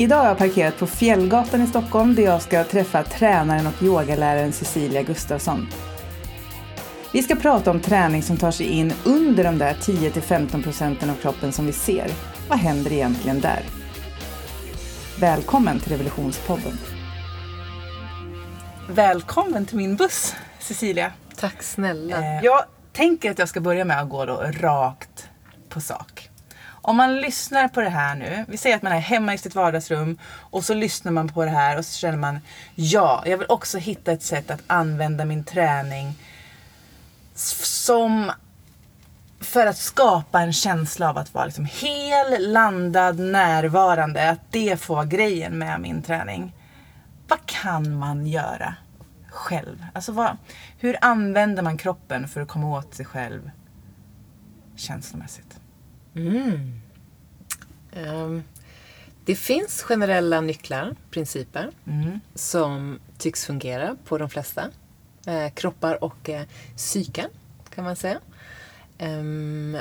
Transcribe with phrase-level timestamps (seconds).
[0.00, 4.52] Idag har jag parkerat på Fjällgatan i Stockholm där jag ska träffa tränaren och yogaläraren
[4.52, 5.68] Cecilia Gustafsson.
[7.12, 11.14] Vi ska prata om träning som tar sig in under de där 10-15 procenten av
[11.14, 12.10] kroppen som vi ser.
[12.48, 13.62] Vad händer egentligen där?
[15.18, 16.78] Välkommen till Revolutionspodden.
[18.88, 21.12] Välkommen till min buss, Cecilia.
[21.36, 22.16] Tack snälla.
[22.16, 25.28] Eh, jag tänker att jag ska börja med att gå då rakt
[25.68, 26.09] på sak.
[26.82, 29.54] Om man lyssnar på det här nu, vi säger att man är hemma i sitt
[29.54, 32.40] vardagsrum och så lyssnar man på det här och så känner man
[32.74, 36.14] ja, jag vill också hitta ett sätt att använda min träning
[37.34, 38.32] som
[39.40, 44.30] för att skapa en känsla av att vara liksom hel, landad, närvarande.
[44.30, 46.54] Att det får vara grejen med min träning.
[47.28, 48.74] Vad kan man göra
[49.28, 49.86] själv?
[49.92, 50.36] Alltså vad,
[50.78, 53.50] hur använder man kroppen för att komma åt sig själv
[54.76, 55.59] känslomässigt?
[56.14, 56.80] Mm.
[57.92, 58.42] Um,
[59.24, 62.20] det finns generella nycklar, principer, mm.
[62.34, 64.70] som tycks fungera på de flesta
[65.26, 66.42] eh, kroppar och eh,
[66.76, 67.30] psyken,
[67.74, 68.20] kan man säga.
[68.98, 69.76] Um,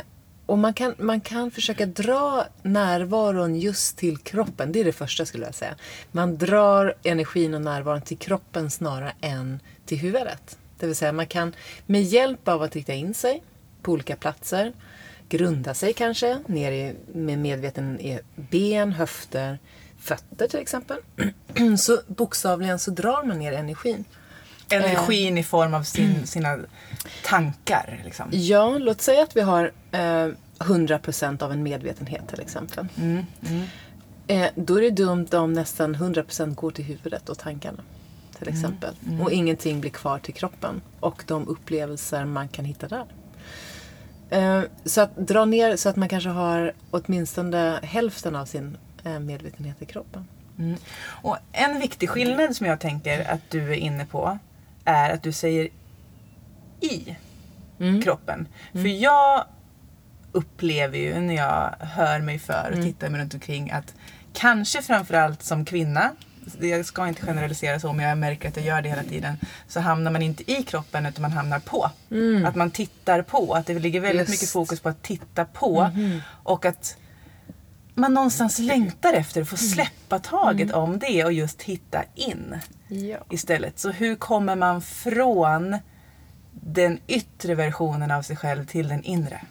[0.46, 4.72] och man kan, man kan försöka dra närvaron just till kroppen.
[4.72, 5.76] Det är det första skulle jag säga.
[6.12, 10.58] Man drar energin och närvaron till kroppen snarare än till huvudet.
[10.80, 13.44] Det vill säga man kan med hjälp av att rikta in sig
[13.82, 14.74] på olika platser
[15.30, 19.60] grunda sig kanske ner i, med medveten i ben, höfter,
[20.00, 20.98] fötter till exempel.
[21.78, 24.06] Så bokstavligen så drar man ner energin.
[24.70, 26.60] Energin eh, i form av sin, sina
[27.26, 28.02] tankar?
[28.06, 28.26] Liksom.
[28.32, 30.28] Ja, låt säga att vi har eh,
[30.60, 32.88] 100% av en medvetenhet till exempel.
[32.98, 33.64] Mm, mm.
[34.28, 37.84] Eh, då är det dumt om nästan 100% går till huvudet och tankarna.
[38.38, 38.96] Till mm, exempel.
[39.08, 43.06] Mm, och ingenting blir kvar till kroppen och de upplevelser man kan hitta där.
[44.30, 49.20] Eh, så att dra ner så att man kanske har åtminstone hälften av sin eh,
[49.20, 50.28] medvetenhet i kroppen.
[50.60, 50.78] Mm.
[51.06, 54.40] Och en viktig skillnad som jag tänker att du är inne på
[54.86, 55.70] är att du säger
[56.80, 57.16] i
[57.80, 58.02] mm.
[58.02, 58.48] kroppen.
[58.72, 58.84] Mm.
[58.84, 59.46] För jag
[60.32, 62.86] upplever ju när jag hör mig för och mm.
[62.86, 63.96] tittar mig runt omkring att
[64.34, 66.12] kanske framförallt som kvinna
[66.60, 69.38] jag ska inte generalisera så men jag märker att jag gör det hela tiden.
[69.68, 71.92] Så hamnar man inte i kroppen utan man hamnar på.
[72.12, 72.46] Mm.
[72.46, 73.54] Att man tittar på.
[73.54, 74.42] Att det ligger väldigt Just.
[74.42, 75.82] mycket fokus på att titta på.
[75.82, 76.22] Mm.
[76.44, 76.98] Och att
[77.94, 79.70] man någonstans längtar efter att få mm.
[79.70, 80.80] släppa taget mm.
[80.80, 82.56] om det och just hitta in.
[82.88, 83.18] Ja.
[83.30, 83.80] Istället.
[83.80, 85.78] Så hur kommer man från
[86.52, 89.42] den yttre versionen av sig själv till den inre?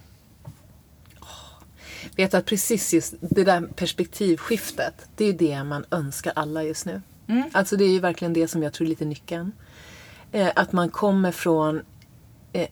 [2.17, 7.03] Vet att precis just det där perspektivskiftet, det är det man önskar alla just nu.
[7.27, 7.43] Mm.
[7.53, 9.53] Alltså det är ju verkligen det som jag tror är lite nyckeln.
[10.33, 11.83] Eh, att man kommer från
[12.53, 12.69] eh,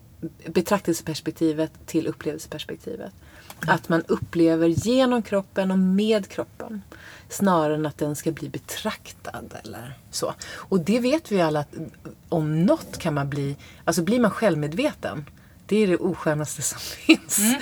[0.47, 3.13] betraktelseperspektivet till upplevelseperspektivet.
[3.63, 3.75] Mm.
[3.75, 6.83] Att man upplever genom kroppen och med kroppen.
[7.29, 10.35] Snarare än att den ska bli betraktad eller så.
[10.53, 11.75] Och det vet vi alla att
[12.29, 15.25] om något kan man bli, alltså blir man självmedveten.
[15.67, 17.39] Det är det oskönaste som finns.
[17.39, 17.61] Mm.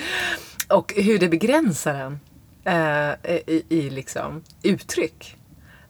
[0.67, 2.19] Och hur det begränsar en
[2.65, 5.37] eh, i, i liksom uttryck.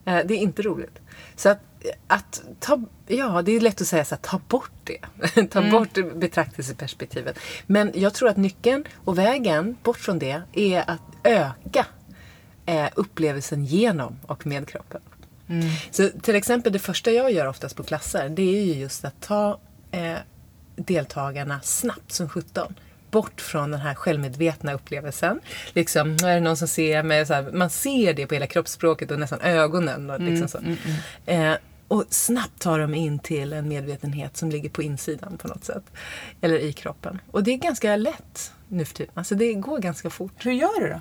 [0.05, 0.99] Eh, det är inte roligt.
[1.35, 1.59] Så att,
[2.07, 4.99] att ta, ja, det är lätt att säga så här, ta bort det.
[5.49, 5.71] ta mm.
[5.71, 7.39] bort betraktelseperspektivet.
[7.65, 11.85] Men jag tror att nyckeln och vägen bort från det är att öka
[12.65, 15.01] eh, upplevelsen genom och med kroppen.
[15.47, 15.69] Mm.
[15.91, 19.21] Så till exempel det första jag gör oftast på klasser, det är ju just att
[19.21, 19.59] ta
[19.91, 20.17] eh,
[20.75, 22.75] deltagarna snabbt som sjutton
[23.15, 25.39] bort från den här självmedvetna upplevelsen.
[25.73, 27.25] Liksom, är det någon som ser mig?
[27.25, 30.09] Så här, man ser det på hela kroppsspråket och nästan ögonen.
[30.09, 30.57] Och, liksom så.
[30.57, 31.51] Mm, mm, mm.
[31.51, 35.63] Eh, och snabbt tar de in till en medvetenhet som ligger på insidan på något
[35.63, 35.83] sätt.
[36.41, 37.21] Eller i kroppen.
[37.31, 39.13] Och det är ganska lätt nu för tiden.
[39.15, 40.45] Alltså det går ganska fort.
[40.45, 40.99] Hur gör du då?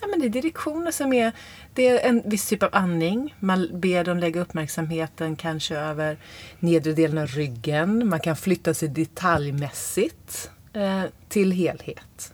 [0.00, 1.32] Ja, men det är direktioner som är...
[1.74, 3.34] Det är en viss typ av andning.
[3.40, 6.18] Man ber dem lägga uppmärksamheten kanske över
[6.58, 8.08] nedre delen av ryggen.
[8.08, 12.32] Man kan flytta sig detaljmässigt eh, till helhet.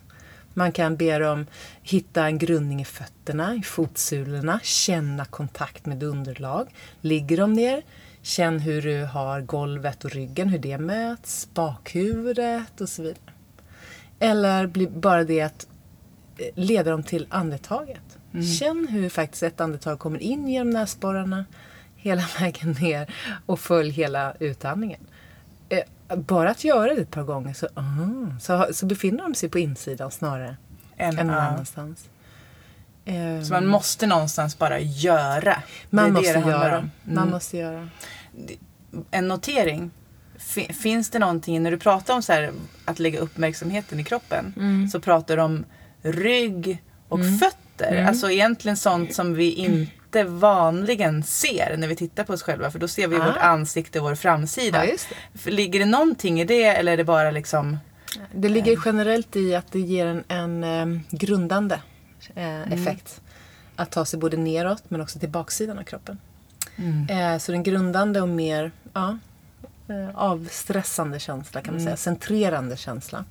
[0.53, 1.45] Man kan be dem
[1.81, 6.67] hitta en grundning i fötterna, i fotsulorna, känna kontakt med underlag.
[7.01, 7.81] Ligger de ner,
[8.21, 13.19] känn hur du har golvet och ryggen, hur det möts, bakhuvudet och så vidare.
[14.19, 15.67] Eller bara det att
[16.37, 18.17] eh, leda dem till andetaget.
[18.33, 18.45] Mm.
[18.45, 21.45] Känn hur faktiskt ett andetag kommer in genom näsborrarna
[21.95, 23.13] hela vägen ner
[23.45, 25.01] och följ hela utandningen.
[26.15, 29.59] Bara att göra det ett par gånger så, uh, så, så befinner de sig på
[29.59, 30.57] insidan snarare
[30.97, 31.47] en, än någon uh.
[31.47, 32.09] annanstans.
[33.43, 35.63] Så man måste någonstans bara göra.
[35.89, 36.77] Man måste det det göra.
[36.77, 36.89] Mm.
[37.03, 37.89] Man måste göra.
[39.11, 39.91] En notering.
[40.81, 42.51] Finns det någonting, när du pratar om så här,
[42.85, 44.89] att lägga uppmärksamheten i kroppen, mm.
[44.89, 45.65] så pratar du om
[46.01, 47.37] rygg och mm.
[47.37, 47.91] fötter.
[47.91, 48.07] Mm.
[48.07, 52.71] Alltså egentligen sånt som vi inte inte vanligen ser när vi tittar på oss själva.
[52.71, 53.25] För då ser vi Ah.
[53.25, 54.85] vårt ansikte och vår framsida.
[54.85, 54.95] Ja,
[55.43, 55.51] det.
[55.51, 57.77] Ligger det någonting i det eller är det bara liksom...
[58.31, 61.79] Det ligger generellt i att det ger en, en eh, grundande
[62.35, 63.21] eh, effekt.
[63.75, 66.17] Att ta sig både neråt men också till baksidan av kroppen.
[67.09, 69.17] Eh, så den grundande och mer ja,
[69.89, 71.97] eh, avstressande känsla kan man säga.
[71.97, 73.25] Centrerande känsla.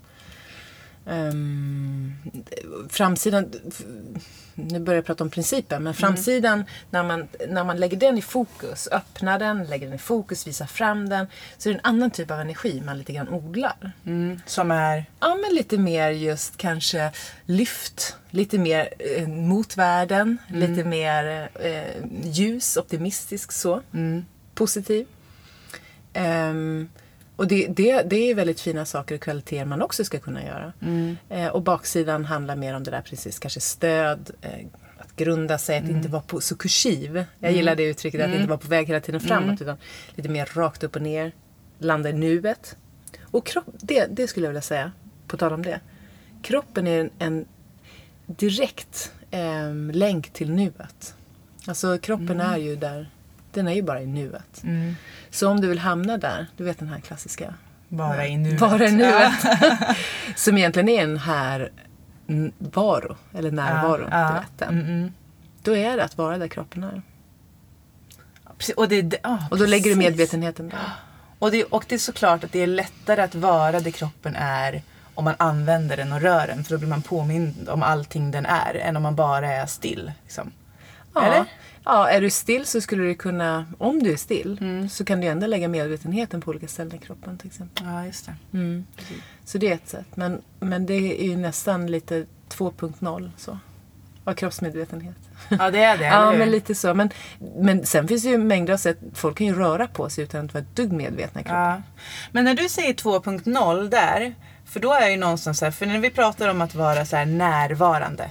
[1.08, 2.14] Ehm,
[2.88, 3.52] framsidan,
[4.54, 8.22] nu börjar jag prata om principen, men framsidan när man, när man lägger den i
[8.22, 11.26] fokus, öppnar den, lägger den i fokus, visar fram den,
[11.58, 13.92] så är det en annan typ av energi man lite grann odlar.
[14.06, 15.04] Mm, som är...
[15.20, 17.10] Ja, men lite mer just kanske
[17.44, 18.16] lyft.
[18.30, 20.38] Lite mer eh, mot världen.
[20.48, 23.82] Lite mer eh, ljus, optimistisk så.
[24.54, 25.06] Positiv.
[26.12, 26.88] Ehm,
[27.36, 30.72] och det, det, det är väldigt fina saker och kvaliteter man också ska kunna göra.
[31.28, 34.66] Eh, och baksidan handlar mer om det där precis, kanske stöd, eh,
[34.98, 37.24] att grunda sig, att inte vara på, så kursiv.
[37.38, 39.76] Jag gillar det uttrycket, att inte vara på väg hela tiden framåt utan
[40.14, 41.32] lite mer rakt upp och ner.
[41.78, 42.76] Landa i nuet.
[43.22, 44.92] Och kropp, det, det skulle jag vilja säga,
[45.26, 45.80] på tal om det.
[46.42, 47.46] Kroppen är en, en
[48.26, 51.14] direkt eh, länk till nuet.
[51.66, 53.10] Alltså kroppen är ju där,
[53.56, 54.62] den är ju bara i nuet.
[55.30, 57.54] Så om du vill hamna där, du vet den här klassiska
[57.88, 58.60] Bara i nuet.
[58.60, 59.32] Vara i nuet.
[60.36, 61.70] som egentligen är en här
[62.58, 64.28] varo, eller närvaro, Ja, ja.
[64.32, 64.68] biljetten.
[64.80, 65.12] Mm, mm.
[65.62, 67.02] Då är det att vara där kroppen är.
[68.76, 70.10] Och, det, det- ja, Och då lägger du precis.
[70.10, 70.78] medvetenheten där.
[71.38, 74.82] Och det, och det är såklart att det är lättare att vara där kroppen är
[75.14, 76.64] om man använder den och rör den.
[76.64, 78.74] För då blir man påmind om allting den är.
[78.74, 80.12] Än om man bara är still.
[80.22, 80.52] Liksom.
[81.14, 81.22] Ja.
[81.24, 81.44] Eller?
[81.86, 84.88] Ja, är du still så skulle du kunna, om du är still, Mm.
[84.88, 87.86] så kan du ändå lägga medvetenheten på olika ställen i kroppen till exempel.
[87.86, 88.34] Ja, just det.
[88.58, 88.86] Mm.
[89.44, 90.06] Så det är ett sätt.
[90.14, 93.58] Men, men det är ju nästan lite 2.0 så.
[94.24, 95.14] Av kroppsmedvetenhet.
[95.48, 96.04] Ja, det är det.
[96.16, 96.94] Ja, men lite så.
[96.94, 97.10] Men,
[97.56, 98.98] men sen finns det ju mängder av sätt.
[99.14, 101.60] Folk kan ju röra på sig utan att vara ett dugg medvetna i kroppen.
[101.62, 101.82] Ja.
[102.32, 104.34] Men när du säger 2.0 där,
[104.64, 107.16] för då är ju någonstans så här, för när vi pratar om att vara så
[107.16, 108.30] här närvarande,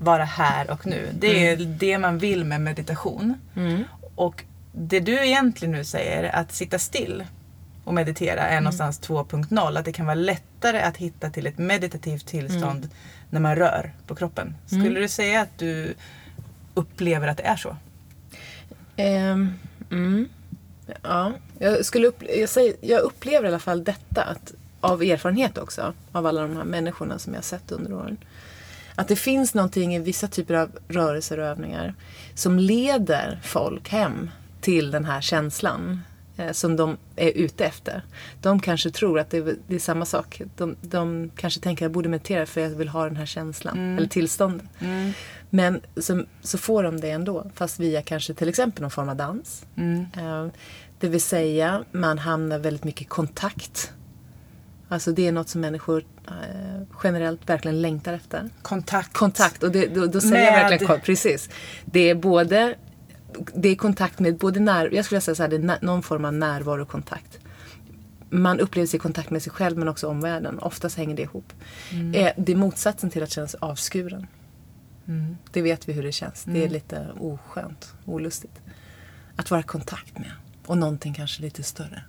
[0.00, 3.34] vara här och nu, det är det man vill med meditation.
[3.56, 3.84] Mm.
[4.14, 7.24] Och det du egentligen nu säger, att sitta still
[7.84, 12.26] och meditera är någonstans 2.0, att det kan vara lättare att hitta till ett meditativt
[12.26, 12.88] tillstånd
[13.30, 14.54] när man rör på kroppen.
[14.66, 15.94] Skulle du säga att du
[16.74, 17.76] upplever att det är så?
[19.90, 20.28] Mm.
[21.02, 25.58] Ja, jag, skulle upp, jag, säger, jag upplever i alla fall detta att, av erfarenhet
[25.58, 25.92] också.
[26.12, 28.16] Av alla de här människorna som jag har sett under åren.
[28.98, 31.94] Att det finns någonting i vissa typer av rörelser och övningar
[32.34, 34.30] som leder folk hem
[34.60, 36.00] till den här känslan
[36.36, 38.02] eh, som de är ute efter.
[38.42, 40.42] De kanske tror att det är, det är samma sak.
[40.56, 43.96] De, de kanske tänker att jag borde meditera för jag vill ha den här känslan,
[43.98, 44.66] eller tillståndet.
[45.50, 49.16] Men så, så får de det ändå, fast via kanske till exempel någon form av
[49.16, 49.66] dans.
[50.16, 50.46] Eh,
[51.00, 53.92] Det vill säga, man hamnar väldigt mycket i kontakt.
[54.88, 58.50] Alltså det är något som människor eh, generellt verkligen längtar efter.
[58.62, 59.12] Kontakt.
[59.12, 61.50] Kontakt, och det, då, då säger jag Med- verkligen precis.
[61.84, 62.74] Det är både
[63.54, 66.24] det är kontakt med både när, jag skulle säga så här, det är någon form
[66.24, 67.38] av närvaro och kontakt.
[68.30, 70.58] Man upplever sig i kontakt med sig själv men också omvärlden.
[70.58, 71.52] Oftast hänger det ihop.
[72.14, 74.26] Eh, det är motsatsen till att känna sig avskuren.
[75.52, 76.44] Det vet vi hur det känns.
[76.44, 78.60] Det är lite oskönt, olustigt.
[79.36, 80.32] Att vara i kontakt med.
[80.66, 82.02] Och någonting kanske lite större.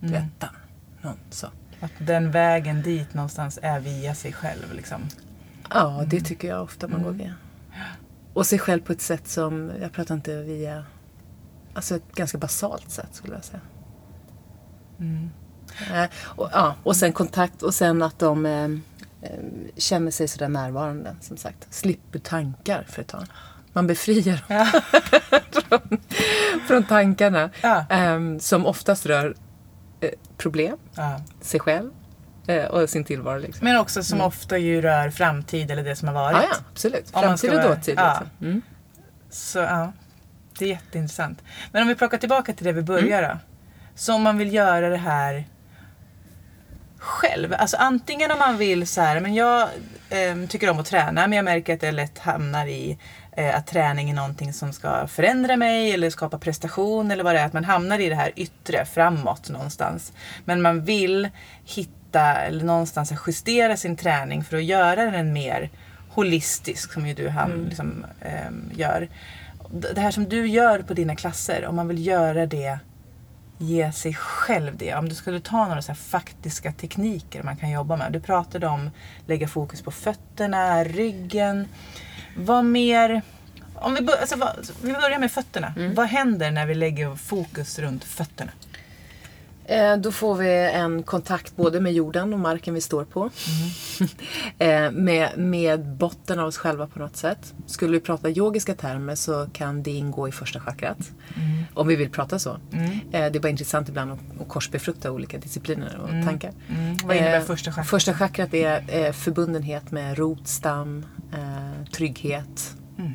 [0.00, 0.50] Du vet, där.
[1.02, 1.46] Någon, så.
[1.84, 4.74] Att den vägen dit någonstans är via sig själv.
[4.74, 5.00] Liksom.
[5.70, 7.34] Ja, det tycker jag ofta man går via.
[8.32, 10.84] Och sig själv på ett sätt som, jag pratar inte via,
[11.74, 13.60] alltså ett ganska basalt sätt skulle jag säga.
[15.92, 18.64] Eh, och, ja, och sen kontakt och sen att de eh,
[19.22, 19.38] eh,
[19.76, 21.66] känner sig sådär närvarande, som sagt.
[21.70, 23.26] Slipper tankar för ett tag.
[23.72, 24.80] Man befriar dem
[25.68, 25.98] från,
[26.66, 27.50] från tankarna.
[27.62, 27.84] Ja.
[27.90, 29.34] eh, som oftast rör
[30.36, 31.20] problem, Ja.
[31.40, 31.90] sig själv
[32.46, 33.38] eh, och sin tillvaro.
[33.38, 33.64] Liksom.
[33.64, 36.36] Men också som ofta ju rör framtid eller det som har varit.
[36.36, 37.10] Ja, ja, absolut.
[37.12, 37.94] Om Framtid och dåtid.
[37.98, 38.20] ja.
[38.20, 38.46] Liksom.
[38.46, 38.62] Mm.
[39.30, 39.92] Så ja,
[40.58, 41.42] det är jätteintressant.
[41.72, 43.30] Men om vi plockar tillbaka till det vi börjar Mm.
[43.36, 43.38] då.
[43.94, 45.44] Så om man vill göra det här
[46.98, 47.54] själv.
[47.58, 49.68] Alltså antingen om man vill så här, men jag
[50.10, 52.98] ehm, tycker om att träna men jag märker att jag lätt hamnar i eh,
[53.36, 57.46] att träning är någonting som ska förändra mig eller skapa prestation eller vad det är.
[57.46, 60.12] Att man hamnar i det här yttre, framåt någonstans.
[60.44, 61.28] Men man vill
[61.64, 65.70] hitta eller någonstans justera sin träning för att göra den mer
[66.08, 69.08] holistisk som ju du han, liksom, ehm, gör.
[69.70, 72.78] Det här som du gör på dina klasser, om man vill göra det
[73.58, 74.94] ge sig själv det.
[74.94, 78.12] Om du skulle ta några så faktiska tekniker man kan jobba med.
[78.12, 78.90] Du pratade om
[79.26, 81.68] lägga fokus på fötterna, ryggen.
[82.36, 83.22] Vad mer,
[83.74, 85.74] om vi, bör, alltså, vad, vi börjar med fötterna.
[85.76, 85.94] Mm.
[85.94, 88.50] Vad händer när vi lägger fokus runt fötterna?
[89.66, 93.30] Eh, Då får vi en kontakt både med jorden och marken vi står på.
[94.58, 97.54] Eh, med, med botten av oss själva på något sätt.
[97.66, 100.98] Skulle vi prata yogiska termer så kan det ingå i första chakrat.
[101.74, 102.50] Om vi vill prata så.
[102.52, 102.58] Eh,
[103.10, 106.52] Det är bara intressant ibland att, att korsbefrukta olika discipliner och tankar.
[106.68, 106.96] Mm.
[107.04, 107.88] Vad innebär Eh, första chakrat?
[107.88, 112.74] Första chakrat är eh, förbundenhet med rotstam, eh, trygghet.
[112.98, 113.14] Mm.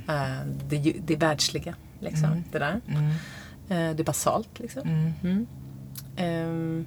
[0.69, 1.75] Det, det världsliga.
[1.99, 2.81] Liksom, det där.
[2.87, 3.95] Mm.
[3.95, 4.59] Det är basalt.
[4.59, 4.81] Liksom.
[6.19, 6.49] Mm.
[6.49, 6.85] Ehm,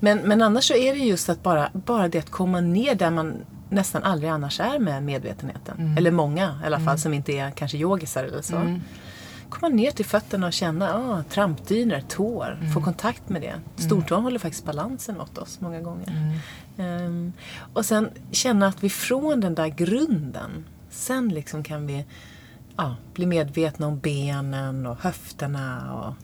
[0.00, 3.10] men, men annars så är det just att bara, bara det att komma ner där
[3.10, 3.34] man
[3.68, 5.78] nästan aldrig annars är med medvetenheten.
[5.78, 5.96] Mm.
[5.98, 8.78] Eller många i alla fall som inte är kanske yogisar eller så.
[9.48, 12.72] Komma ner till fötterna och känna ah, trampdyner, tår, Mm.
[12.72, 13.54] få kontakt med det.
[13.82, 16.08] Stortån håller faktiskt balansen åt oss många gånger.
[16.78, 17.02] Mm.
[17.04, 17.32] Ehm,
[17.72, 22.04] och sen känna att vi från den där grunden, sen liksom kan vi
[22.76, 26.14] ja, bli medvetna om benen och höfterna och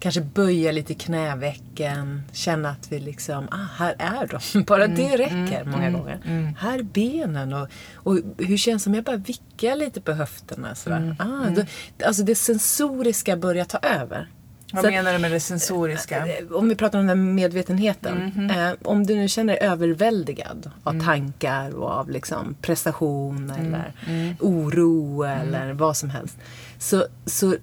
[0.00, 4.62] kanske böja lite knävecken, känna att vi liksom, ah, här är de.
[4.66, 6.54] Bara det räcker många gånger.
[6.58, 10.74] Här är benen och, och hur känns det om jag bara vickar lite på höfterna?
[10.74, 11.16] Sådär.
[11.18, 11.62] Ah, då,
[12.06, 14.28] alltså det sensoriska börjar ta över.
[14.72, 16.26] Vad Så menar du med det sensoriska?
[16.26, 18.50] Eh, Om vi pratar om den här medvetenheten.
[18.50, 23.92] Eh, om du nu känner dig överväldigad av tankar och av liksom prestation eller
[24.40, 26.38] oro eller vad som helst.
[26.78, 27.54] Så, så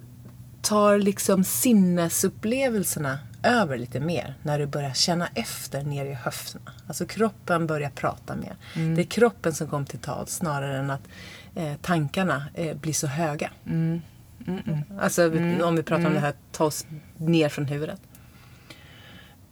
[0.62, 6.72] tar liksom sinnesupplevelserna över lite mer när du börjar känna efter ner i höfterna.
[6.86, 8.56] Alltså kroppen börjar prata mer.
[8.96, 11.08] Det är kroppen som kommer till tal snarare än att
[11.54, 13.50] eh, tankarna eh, blir så höga.
[15.00, 15.26] Alltså
[15.62, 16.86] om vi pratar om det här ta oss
[17.16, 18.00] ner från huvudet.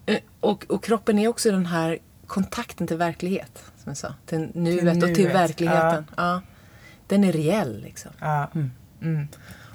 [0.07, 3.65] Eh, Och, och kroppen är också den här kontakten till verklighet.
[3.77, 4.15] Som jag sa.
[4.27, 6.05] Till nuet, och till nuet, verkligheten.
[6.17, 6.41] Ja.
[7.07, 8.11] Den är reell liksom.
[8.21, 8.51] Ja.
[9.03, 9.29] Mm.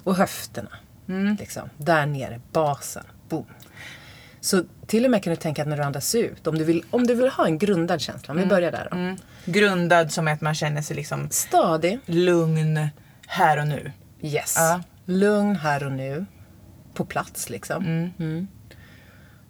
[0.03, 0.69] Och höfterna.
[1.39, 3.03] Liksom, där nere, basen.
[3.29, 3.45] Boom.
[4.41, 6.83] Så till och med kan du tänka att när du andas ut, om du vill,
[6.89, 8.97] om du vill ha en grundad känsla, om vi börjar där då.
[8.97, 9.17] Mm.
[9.45, 11.99] Grundad som att man känner sig liksom Stadig.
[12.05, 12.87] lugn
[13.27, 13.91] här och nu.
[14.21, 14.53] Yes.
[14.57, 14.81] Ja.
[15.05, 16.25] Lugn här och nu.
[16.93, 17.85] På plats liksom.
[18.19, 18.47] Mm.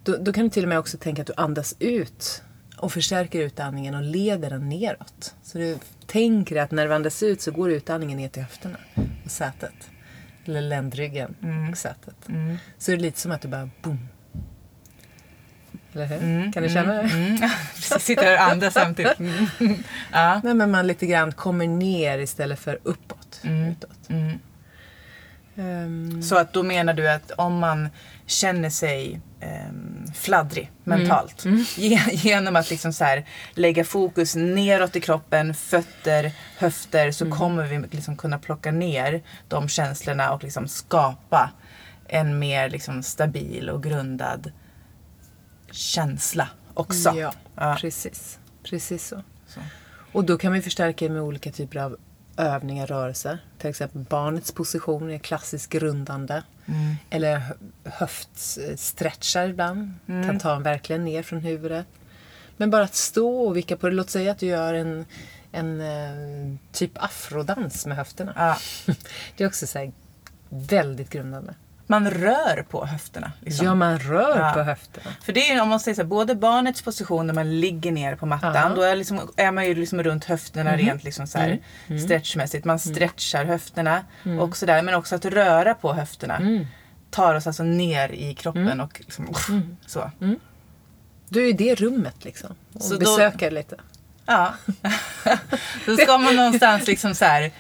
[0.03, 2.43] Då, då kan du till och med också tänka att du andas ut
[2.77, 5.36] och förstärker utandningen och leder den neråt.
[5.43, 5.77] Så du
[6.08, 8.77] tänker att när du andas ut så går utandningen ner till höfterna
[9.25, 9.74] och sätet.
[10.45, 11.36] Eller ländryggen
[11.71, 12.15] och sätet.
[12.77, 14.07] Så är det lite som att du bara boom.
[15.93, 16.51] Eller hur?
[16.51, 17.01] kan du känna det?
[17.01, 17.38] Mm.
[17.75, 19.19] Precis, sitter här och andas samtidigt.
[19.19, 19.45] Mm.
[20.12, 20.41] Ja.
[20.43, 23.41] Nej, men man lite grann kommer ner istället för uppåt.
[23.43, 24.10] Utåt.
[25.55, 27.89] Ehm, Så att då menar du att om man
[28.25, 31.46] känner sig ehm, fladdrig mentalt
[31.77, 37.63] ge- genom att liksom så här, lägga fokus neråt i kroppen, fötter, höfter så kommer
[37.67, 41.51] vi liksom kunna plocka ner de känslorna och liksom skapa
[42.08, 44.51] en mer liksom stabil och grundad
[45.72, 47.13] känsla också.
[47.17, 47.77] Ja, Ja.
[47.81, 48.39] precis.
[48.63, 49.24] Precis så.
[49.48, 49.60] Så.
[50.12, 51.98] Och då kan vi förstärka med olika typer av
[52.41, 53.38] övningar, rörelser.
[53.57, 56.43] Till exempel barnets position är klassiskt grundande.
[56.65, 56.95] Mm.
[57.10, 59.93] Eller hö- höftstretchar ibland.
[60.07, 61.86] Kan ta en verkligen ner från huvudet.
[62.57, 63.95] Men bara att stå och vicka på det.
[63.95, 65.05] Låt säga att du gör en,
[65.51, 68.33] en eh, typ afrodans med höfterna.
[68.36, 68.57] Ja.
[69.38, 69.91] Det är också så
[70.50, 71.53] väldigt grundande.
[71.91, 73.31] Man rör på höfterna.
[73.39, 73.65] Liksom.
[73.65, 74.51] Ja, man rör Ja.
[74.53, 75.12] på höfterna.
[75.24, 78.15] För det är om man säger så här, både barnets position när man ligger ner
[78.15, 78.71] på mattan, Ja.
[78.75, 81.60] då är, liksom, är man ju liksom runt höfterna rent liksom så här,
[82.05, 82.65] stretchmässigt.
[82.65, 84.03] Man stretchar höfterna
[84.41, 84.81] och sådär.
[84.81, 86.39] Men också att röra på höfterna
[87.10, 89.27] tar oss alltså ner i kroppen och liksom,
[89.88, 90.12] så.
[91.29, 92.55] Du är i det rummet liksom.
[92.74, 93.75] Och Så då- besöker lite.
[94.25, 94.53] Ja.
[95.86, 97.51] då ska man någonstans liksom så här,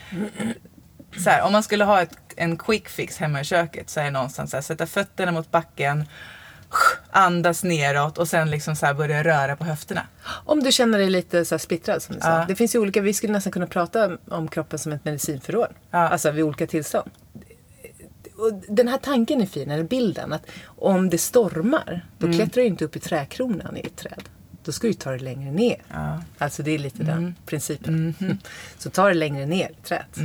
[1.23, 4.03] så här om man skulle ha ett, en quick fix hemma i köket så är
[4.03, 6.05] det någonstans så här, sätta fötterna mot backen,
[7.11, 10.07] andas neråt och sen liksom så börja röra på höfterna.
[10.45, 12.39] Om du känner dig lite så splittrad som du sa.
[12.39, 12.45] Ja.
[12.47, 15.73] Det finns ju olika, vi skulle nästan kunna prata om kroppen som ett medicinförråd.
[15.91, 15.97] Ja.
[15.99, 17.11] Alltså vid olika tillstånd.
[18.37, 22.37] Och den här tanken är fin, eller bilden, att om det stormar, då Mm.
[22.37, 24.23] klättrar du inte upp i träkronan i ett träd.
[24.63, 25.81] Då ska du ta det längre ner.
[25.93, 26.21] Ja.
[26.37, 28.15] Alltså det är lite den principen.
[28.19, 28.37] Mhm.
[28.77, 30.17] Så ta det längre ner i trädet.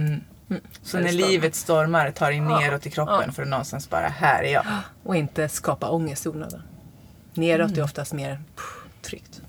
[0.50, 0.62] Mm.
[0.83, 1.29] Så när det stormar.
[1.29, 4.65] livet stormar tar dig neråt i kroppen för att någonstans bara, här är jag.
[5.03, 6.62] Och inte skapa ångest i onödan.
[7.35, 7.81] Neråt Mm.
[7.81, 9.41] är oftast mer pff, tryggt.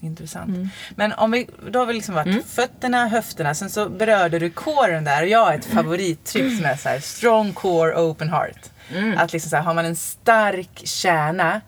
[0.00, 0.72] Intressant.
[0.96, 5.04] Men om vi, då har vi liksom varit fötterna, höfterna, sen så berörde du coren
[5.04, 8.70] där och jag har ett favorittryck som är så här, strong core, open heart.
[9.16, 11.60] Att liksom så här, har man en stark kärna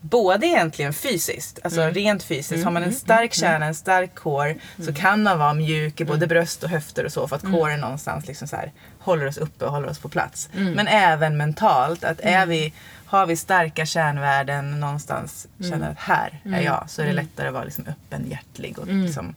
[0.00, 2.64] både egentligen fysiskt, alltså rent fysiskt.
[2.64, 4.54] Har man en stark kärna, en stark core
[4.84, 7.80] så kan man vara mjuk i både bröst och höfter och så för att coren
[7.80, 10.48] någonstans liksom så här, håller oss uppe och håller oss på plats.
[10.52, 12.72] Men även mentalt, att är vi,
[13.06, 17.54] har vi starka kärnvärden någonstans, känner att här är jag, så är det lättare att
[17.54, 18.78] vara liksom öppenhjärtlig.
[18.78, 19.34] Och liksom,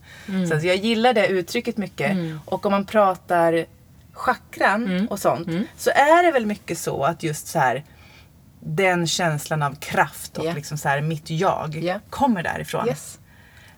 [0.47, 2.17] Så jag gillar det uttrycket mycket.
[2.45, 3.65] Och om man pratar
[4.13, 7.83] chakran och sånt så är det väl mycket så att just så här
[8.65, 10.53] den känslan av kraft och Ja.
[10.53, 11.99] liksom så här, mitt jag Ja.
[12.09, 12.87] kommer därifrån.
[12.87, 13.19] Yes.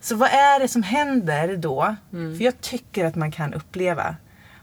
[0.01, 1.95] Så vad är det som händer då?
[2.13, 2.37] Mm.
[2.37, 4.15] För jag tycker att man kan uppleva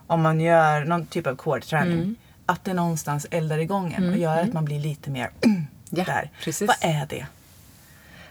[0.07, 2.17] om man gör någon typ av core-träning Mm.
[2.47, 5.31] att det någonstans eldar igång en och gör att man blir lite mer
[5.91, 6.31] Ja, där.
[6.45, 6.69] precis.
[6.69, 7.27] Vad är det?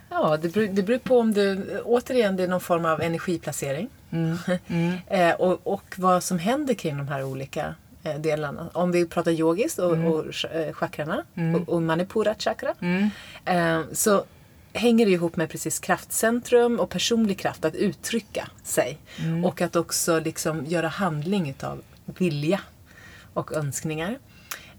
[0.09, 3.89] Ja, det beror, det beror på om det, återigen, det är någon form av energiplacering.
[5.07, 7.75] eh, och, och vad som händer kring de här olika
[8.19, 8.69] delarna.
[8.73, 11.23] Om vi pratar yogiskt och, och eh, chakrarna
[11.55, 12.73] och, och manipura chakra.
[13.45, 14.23] Eh, så
[14.73, 18.97] hänger det ihop med precis kraftcentrum och personlig kraft att uttrycka sig.
[19.45, 22.59] Och att också liksom göra handling utav vilja
[23.33, 24.17] och önskningar.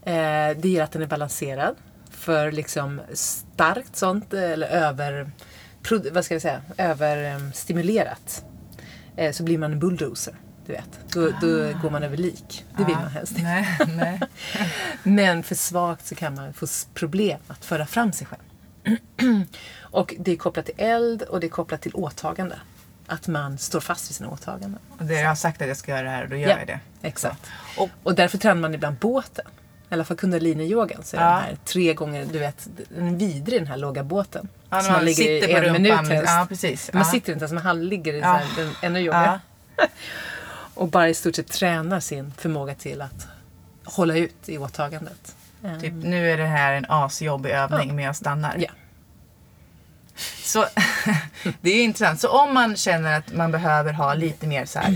[0.01, 1.75] Eh, det ger att den är balanserad.
[2.11, 5.31] För liksom starkt sånt, eller över,
[6.11, 8.45] vad ska vi säga, överstimulerat.
[9.15, 10.35] Eh, så blir man en bulldozer.
[10.65, 10.89] Du vet.
[11.13, 12.65] Då, då går man över lik.
[12.77, 13.43] Det vill man helst inte.
[13.43, 14.19] Nej, nej.
[15.03, 18.41] Men för svagt så kan man få problem att föra fram sig själv.
[19.81, 22.59] och det är kopplat till eld och det är kopplat till åtagande.
[23.07, 24.79] Att man står fast vid sina åtaganden.
[24.97, 26.57] Och det, jag har sagt att jag ska göra det här och då gör Ja,
[26.59, 26.79] jag det.
[27.01, 27.49] Exakt.
[27.77, 29.45] Och- Och, därför tränar man ibland båten.
[29.89, 31.27] I alla fall kundalini-yogan så är Ja.
[31.29, 34.47] den här tre gånger, du vet, den vidrig den här låga båten.
[34.69, 35.81] Ja, Så man sitter på en rumpan.
[35.81, 36.33] minut helst.
[36.33, 36.93] Ja, precis.
[36.93, 37.11] Man Ja.
[37.11, 38.23] sitter inte ens, man ligger i Ja.
[38.23, 39.39] så här, den, ännu jobbigare.
[40.73, 43.27] Och bara i stort sett tränar sin förmåga till att
[43.83, 45.35] hålla ut i åtagandet.
[45.81, 48.55] Typ, nu är det här en asjobbig övning men jag stannar.
[48.57, 48.69] Ja.
[50.43, 50.65] Så
[51.61, 52.19] det är ju intressant.
[52.19, 54.95] Så om man känner att man behöver ha lite mer så här,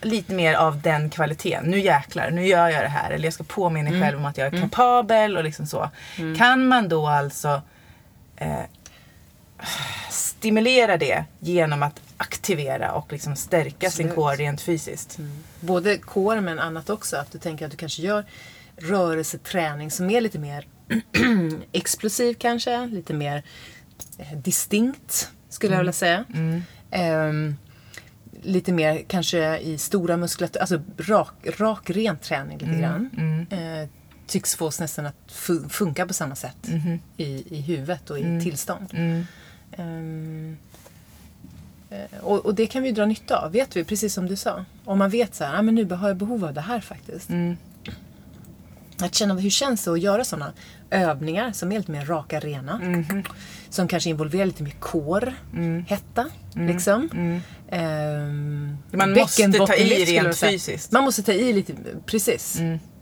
[0.00, 1.64] lite mer av den kvaliteten.
[1.64, 3.10] Nu jäklar, nu gör jag det här.
[3.10, 5.90] Eller jag ska påminna mig själv om att jag är kapabel och liksom så.
[6.38, 7.62] Kan man då alltså
[8.36, 8.62] eh,
[10.10, 14.14] stimulera det genom att aktivera och liksom stärka sin Absolut.
[14.14, 15.18] core rent fysiskt?
[15.60, 17.16] Både core men annat också.
[17.16, 18.24] Att du tänker att du kanske gör
[18.76, 20.66] rörelseträning som är lite mer
[21.72, 22.86] explosiv kanske.
[22.86, 23.42] Lite mer
[24.18, 26.24] eh, distinkt skulle jag vilja säga.
[26.90, 27.56] Ehm,
[28.42, 33.10] lite mer kanske i stora muskulatur, alltså rak, rak ren träning lite grann.
[33.50, 33.88] Eh,
[34.26, 36.56] tycks få oss nästan att fu- funka på samma sätt
[37.16, 38.88] i, i huvudet och i tillstånd.
[38.92, 39.24] Ehm,
[39.72, 40.67] eh,
[42.20, 44.64] och, och det kan vi dra nytta av, vet vi, precis som du sa.
[44.84, 47.30] Om man vet så här, ah, men nu har jag behov av det här faktiskt.
[49.00, 50.52] Att känna hur känns det att göra sådana
[50.90, 52.80] övningar som är lite mer raka, rena.
[53.70, 55.34] Som kanske involverar lite mer core,
[55.88, 56.26] hetta.
[56.54, 57.08] Liksom.
[57.70, 60.92] Ehm, Man måste ta i rent fysiskt.
[60.92, 61.74] Man måste ta i lite,
[62.06, 62.58] precis.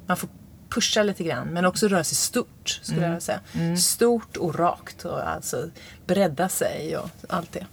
[0.06, 0.28] Man får
[0.68, 3.40] pusha lite grann, men också röra sig stort, skulle jag säga.
[3.76, 5.68] Stort och rakt, och alltså
[6.06, 7.66] bredda sig och allt det.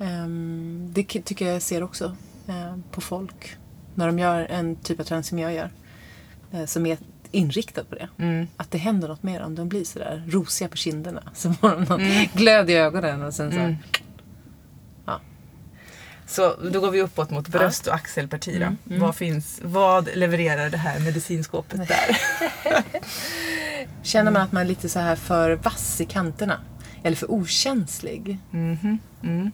[0.00, 2.16] Ehm, det tycker jag ser också
[2.48, 3.56] eh, på folk.
[3.94, 5.70] När de gör en typ av träning som jag gör.
[6.52, 6.98] eh, som är
[7.30, 8.08] inriktad på det.
[8.56, 9.54] Att det händer något med dem.
[9.54, 11.22] De blir sådär rosiga på kinderna.
[11.34, 12.00] Så får de någon
[12.34, 13.58] glöd i ögonen och sen så...
[15.06, 15.20] Ja.
[16.26, 18.66] Så då går vi uppåt mot bröst och axelparti då.
[19.00, 22.16] Vad, finns, vad levererar det här medicinskåpet där?
[24.02, 26.60] Känner man att man är lite så här för vass i kanterna.
[27.02, 28.38] Eller för okänslig.
[29.22, 29.46] Eh,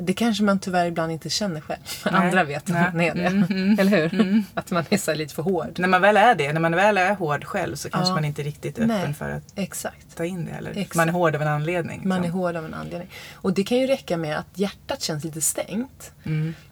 [0.00, 1.80] Det kanske man tyvärr ibland inte känner själv.
[2.02, 2.82] Andra vet nej.
[2.82, 3.82] att man är det.
[3.82, 4.42] Eller hur?
[4.54, 5.78] Att man är så lite för hård.
[5.78, 8.14] När man väl är det, när man väl är hård själv så kanske Ja.
[8.14, 9.14] man inte är riktigt öppen Nej.
[9.14, 10.16] för att Exakt.
[10.16, 10.50] ta in det.
[10.52, 10.70] Eller?
[10.70, 10.94] Exakt.
[10.94, 12.00] Man är hård av en anledning.
[12.04, 12.40] Man är liksom.
[12.40, 13.08] hård av en anledning.
[13.34, 16.12] Och det kan ju räcka med att hjärtat känns lite stängt.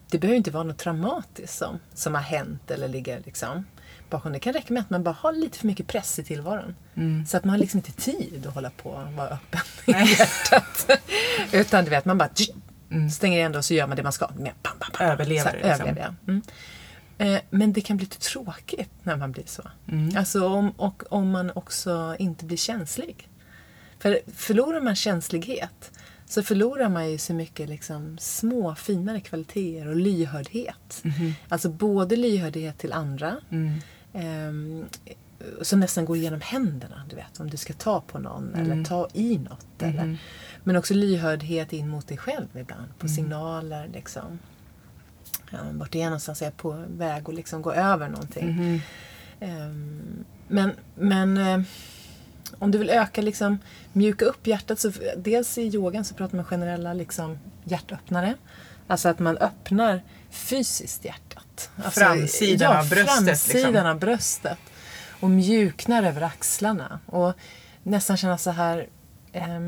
[0.09, 3.65] Det behöver inte vara något traumatiskt som, som har hänt eller ligger liksom
[4.09, 4.31] bakom.
[4.33, 6.75] Det kan räcka med att man bara har lite för mycket press i tillvaron.
[7.27, 10.89] Så att man har liksom inte tid att hålla på och vara öppen i hjärtat.
[11.51, 12.29] Utan du vet, man bara
[13.11, 14.27] stänger igen och så gör man det man ska.
[14.27, 15.07] Bam, bam, bam.
[15.07, 15.87] Överlever Så här, det, liksom.
[15.87, 16.31] överlever, ja.
[16.31, 16.41] mm.
[17.17, 19.63] Eh, Men det kan bli lite tråkigt när man blir så.
[19.91, 20.17] Mm.
[20.17, 23.29] Alltså om, och om man också inte blir känslig.
[23.99, 25.91] För förlorar man känslighet
[26.25, 31.03] så förlorar man ju så mycket liksom små finare kvaliteter och lyhördhet.
[31.49, 33.37] Alltså både lyhördhet till andra
[34.13, 34.85] ehm,
[35.61, 37.05] som nästan går igenom händerna.
[37.09, 39.81] Du vet, om du ska ta på någon eller ta i något.
[39.81, 40.17] Eller,
[40.65, 42.99] men också lyhördhet in mot dig själv ibland.
[42.99, 44.39] På signaler liksom.
[45.51, 46.41] Ja, vart är jag någonstans?
[46.41, 48.81] Är jag på väg att liksom gå över någonting?
[49.39, 51.61] Ehm, men men eh,
[52.59, 53.59] om du vill öka, liksom,
[53.93, 58.35] mjuka upp hjärtat, så dels i yogan så pratar man generella liksom, hjärtöppnare.
[58.87, 61.69] Alltså att man öppnar fysiskt hjärtat.
[61.75, 63.87] Alltså, Framsidan ja, av bröstet, Framsidan liksom.
[63.87, 64.59] av bröstet.
[65.19, 66.99] Och mjuknar över axlarna.
[67.05, 67.33] Och
[67.83, 68.87] nästan känna så här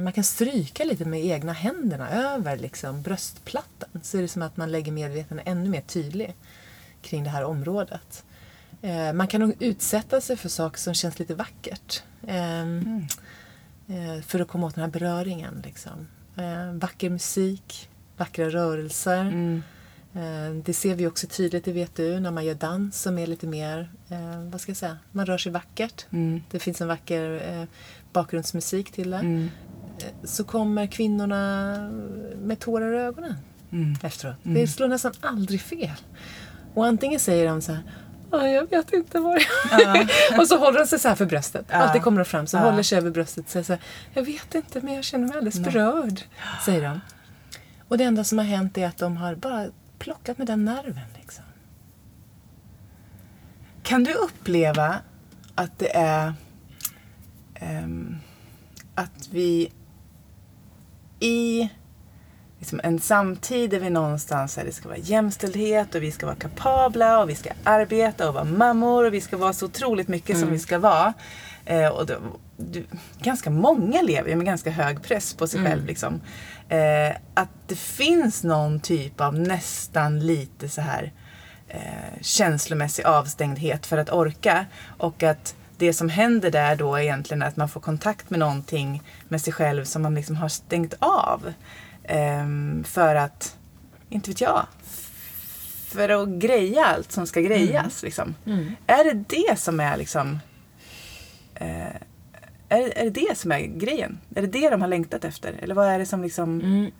[0.03, 3.89] man kan stryka lite med egna händerna över liksom, bröstplattan.
[4.03, 6.35] Så är det som att man lägger medvetandet ännu mer tydlig
[7.01, 8.23] kring det här området.
[8.81, 12.03] Eh, man kan nog utsätta sig för saker som känns lite vackert.
[12.27, 15.61] Eh, eh, för att komma åt den här beröringen.
[15.65, 16.07] Liksom.
[16.37, 19.21] Eh, vacker musik, vackra rörelser.
[19.21, 19.63] Mm.
[20.13, 23.47] Eh, Det ser vi också tydligt, vet du, när man gör dans som är lite
[23.47, 26.05] mer, eh, vad ska jag säga, man rör sig vackert.
[26.11, 26.43] Mm.
[26.51, 27.63] Det finns en vacker eh,
[28.21, 29.17] bakgrundsmusik till det.
[29.17, 29.49] Mm.
[29.99, 31.77] Eh, Så kommer kvinnorna
[32.41, 33.33] med tårar i ögonen
[33.71, 33.95] Mm.
[34.03, 34.35] efteråt.
[34.43, 35.91] Det slår nästan aldrig fel.
[36.73, 37.83] Och antingen säger de så här
[38.31, 40.09] "Ja, jag vet inte vad jag...
[40.39, 41.65] och så håller de sig så här för bröstet.
[41.69, 41.75] Ja.
[41.75, 42.61] Alltid kommer de fram, så Ja.
[42.61, 43.81] håller sig över bröstet och säger så här,
[44.13, 46.21] Jag vet inte, men jag känner mig alldeles berörd.
[46.65, 47.01] Säger de.
[47.87, 49.67] Och det enda som har hänt är att de har bara
[49.99, 51.07] plockat med den nerven.
[51.21, 51.43] Liksom.
[53.83, 54.95] Kan du uppleva
[55.55, 56.33] att det är
[58.95, 59.71] att vi
[61.19, 61.69] i
[62.59, 66.35] liksom en samtid där vi någonstans där det ska vara jämställdhet och vi ska vara
[66.35, 70.37] kapabla och vi ska arbeta och vara mammor och vi ska vara så otroligt mycket
[70.37, 71.13] som vi ska vara.
[71.65, 72.17] Eh, och det,
[72.57, 72.85] du,
[73.19, 75.85] ganska många lever ju med ganska hög press på sig själv.
[75.85, 76.21] Liksom.
[76.69, 81.13] Eh, att det finns någon typ av nästan lite så här
[81.67, 84.65] eh, känslomässig avstängdhet för att orka.
[84.97, 89.03] Och att det som händer där då är egentligen att man får kontakt med någonting
[89.27, 91.53] med sig själv som man liksom har stängt av.
[92.03, 93.57] Ehm, för att,
[94.09, 94.65] inte vet jag,
[95.87, 98.03] för att greja allt som ska grejas.
[98.03, 98.35] Liksom.
[98.87, 100.39] Är det det som är liksom
[101.55, 101.95] eh,
[102.69, 104.19] är, är det det som är grejen?
[104.35, 105.53] Är det det de har längtat efter?
[105.61, 106.61] Eller vad är det som liksom...
[106.61, 106.91] Mm,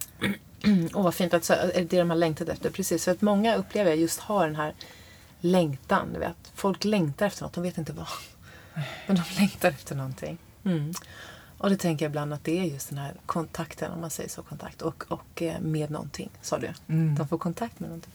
[0.93, 1.61] Åh, vad fint att säga.
[1.61, 2.69] Är det det de har längtat efter?
[2.69, 4.73] Precis, för att många upplever jag just har den här
[5.39, 6.13] längtan.
[6.13, 6.51] Du vet.
[6.55, 8.07] Folk längtar efter något, de vet inte vad.
[9.07, 10.37] Men de längtar efter någonting.
[10.63, 10.93] Mm.
[11.57, 14.29] Och det tänker jag ibland att det är just den här kontakten, om man säger
[14.29, 14.81] så, kontakt.
[14.81, 16.73] Och, och eh, med någonting, sa du.
[16.87, 17.15] Mm.
[17.15, 18.13] De får kontakt med någonting.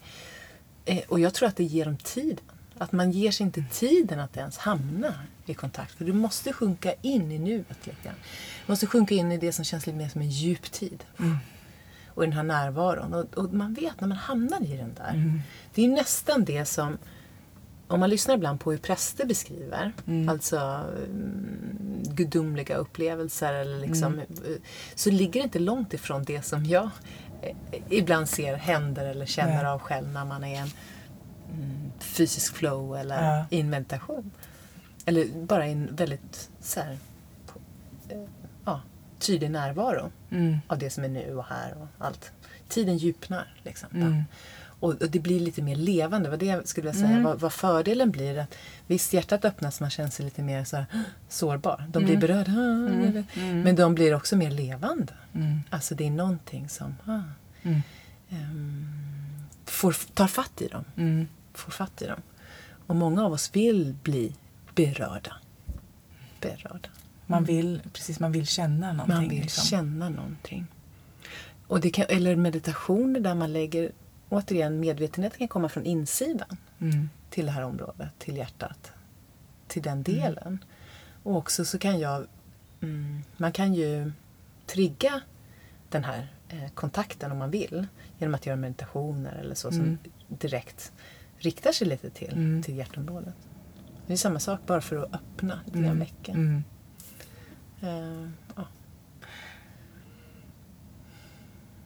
[0.84, 2.44] Eh, och jag tror att det ger dem tiden.
[2.78, 5.14] Att man ger sig inte tiden att ens hamna
[5.46, 5.92] i kontakt.
[5.92, 8.14] För du måste sjunka in i nuet lite grann.
[8.66, 11.04] Du måste sjunka in i det som känns lite mer som en djuptid.
[12.14, 13.14] Och i den här närvaron.
[13.14, 15.42] Och, och man vet när man hamnar i den där.
[15.74, 16.98] Det är nästan det som
[17.92, 19.92] om man lyssnar ibland på hur präster beskriver,
[20.28, 24.24] alltså mm, gudomliga upplevelser, eller liksom, eh,
[24.94, 26.90] så ligger det inte långt ifrån det som jag
[27.42, 27.56] eh,
[27.88, 29.66] ibland ser händer eller känner Nej.
[29.66, 30.70] av själv när man är i en
[31.54, 33.44] mm, fysisk flow eller Ja.
[33.50, 34.30] i en meditation.
[35.06, 36.98] Eller bara i en väldigt så här,
[38.08, 38.22] eh,
[38.64, 38.80] ja,
[39.18, 40.58] tydlig närvaro Mm.
[40.66, 42.32] av det som är nu och här och allt.
[42.68, 43.54] Tiden djupnar.
[43.62, 43.88] Liksom.
[44.82, 44.96] Mm.
[45.00, 46.30] Och, det blir lite mer levande.
[46.30, 47.22] Vad det skulle jag säga.
[47.22, 48.54] Vad, vad fördelen blir att
[48.86, 50.86] visst hjärtat öppnas, man känner sig lite mer så här,
[51.28, 51.84] sårbar.
[51.88, 52.52] De blir berörda.
[53.64, 55.14] Men de blir också mer levande.
[55.34, 55.60] Mm.
[55.70, 56.94] Alltså det är någonting som
[57.64, 57.82] Mm.
[58.30, 58.86] ehm,
[59.64, 60.84] får, tar fatt i dem.
[60.96, 61.28] Mm.
[61.54, 62.22] Får fatt i dem.
[62.86, 64.34] Och många av oss vill bli
[64.74, 65.36] berörda.
[66.40, 66.88] Berörda.
[67.26, 69.14] Man vill, precis, man vill känna någonting.
[69.14, 69.64] Man vill liksom.
[69.64, 70.66] känna någonting.
[71.66, 73.92] Och det kan, eller meditationer där man lägger,
[74.32, 77.08] återigen, medvetenheten kan komma från insidan Mm.
[77.30, 78.92] till det här området, till hjärtat.
[79.68, 80.64] Till den delen.
[81.22, 82.26] Och också så kan jag,
[82.80, 84.12] mm, man kan ju
[84.66, 85.20] trigga
[85.88, 87.86] den här eh, kontakten om man vill
[88.18, 90.92] genom att göra meditationer eller så som direkt
[91.38, 92.62] riktar sig lite till, Mm.
[92.62, 93.34] till hjärtområdet.
[94.06, 96.32] Det är samma sak bara för att öppna lite.
[96.32, 96.64] Mm.
[97.80, 98.66] Eh, ja.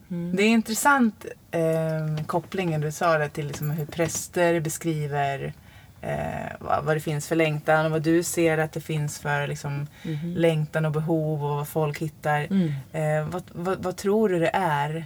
[0.07, 5.53] Det är intressant eh, kopplingen du sa där till liksom hur präster beskriver
[6.01, 9.47] eh, vad, vad det finns för längtan och vad du ser att det finns för
[9.47, 9.87] liksom,
[10.35, 12.39] längtan och behov och vad folk hittar.
[12.39, 12.73] Mm.
[12.91, 15.05] Eh, vad, vad, vad tror du det är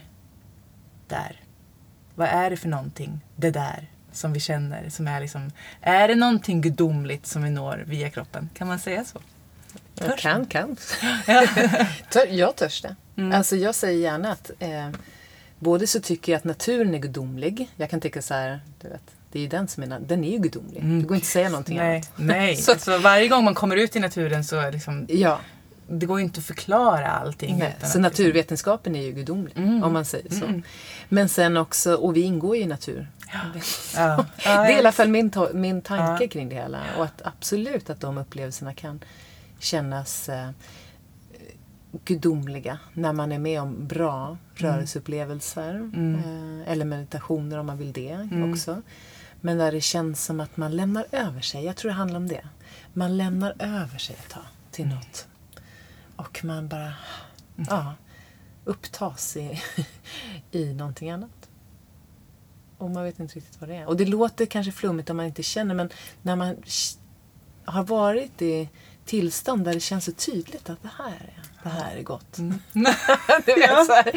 [1.08, 1.36] där?
[2.16, 4.90] Vad är det för någonting, det där, som vi känner?
[4.90, 8.50] Som är, liksom, är det någonting gudomligt som vi når via kroppen?
[8.54, 9.20] Kan man säga så?
[10.06, 10.78] Jag kan, kan.
[12.30, 12.96] Jag törs det.
[13.34, 14.90] Alltså jag säger gärna att eh,
[15.60, 17.70] både så tycker jag att naturen är gudomlig.
[17.76, 20.32] Jag kan tycka så här, du vet, det är ju den som är, den är
[20.32, 20.84] ju gudomlig.
[20.84, 22.12] Det går inte att säga någonting Nej, annat.
[22.16, 22.56] nej.
[22.58, 25.40] Så- Så varje gång man kommer ut i naturen så är liksom, Ja,
[25.88, 27.58] det går ju inte att förklara allting.
[27.60, 27.76] nej.
[27.82, 30.62] så att naturvetenskapen är ju gudomlig, om man säger så.
[31.10, 33.08] Men sen också, och vi ingår ju i natur.
[33.54, 34.26] Liksom, ja.
[34.44, 36.80] Det är i alla fall min, min tanke kring det hela.
[36.98, 39.00] Och att absolut att de upplevelserna kan
[39.62, 40.50] kännas eh,
[42.06, 45.92] gudomliga när man är med om bra rörelseupplevelser.
[45.96, 48.82] Eh, eller meditationer om man vill det också.
[49.42, 51.66] Men där det känns som att man lämnar över sig.
[51.66, 52.48] Jag tror det handlar om det.
[52.94, 55.28] Man lämnar över sig ett tag till något.
[56.16, 56.94] Och man bara
[57.56, 57.94] ja,
[58.66, 59.62] upptas i,
[60.52, 61.50] i någonting annat.
[62.78, 63.88] Och man vet inte riktigt vad det är.
[63.88, 65.90] Och det låter kanske flummigt om man inte känner men
[66.22, 66.56] när man
[67.66, 68.70] har varit i
[69.06, 72.32] tillstånd där det känns så tydligt att det här är, det här är gott.
[73.46, 73.86] du vet, Ja.
[73.86, 74.12] så här.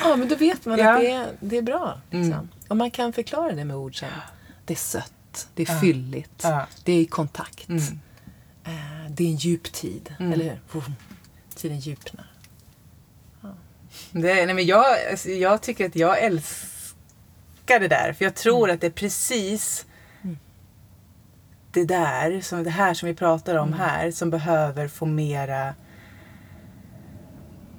[0.00, 0.94] ja, men då vet man Ja.
[0.94, 2.00] att det är, det är bra.
[2.10, 2.48] Liksom.
[2.68, 4.08] Och man kan förklara det med ord som
[4.64, 6.66] det är sött, det är fylligt, Ja.
[6.84, 7.68] det är i kontakt.
[7.68, 7.82] Mm.
[8.64, 10.82] Eh, det är en djup tid, eller hur?
[11.54, 12.30] Tiden djupnar.
[14.10, 18.12] Det, nej men jag, alltså, jag tycker att jag älskar det där.
[18.12, 19.86] För jag tror att det är precis
[21.76, 25.74] det där, som, det här som vi pratar om här, som behöver få mera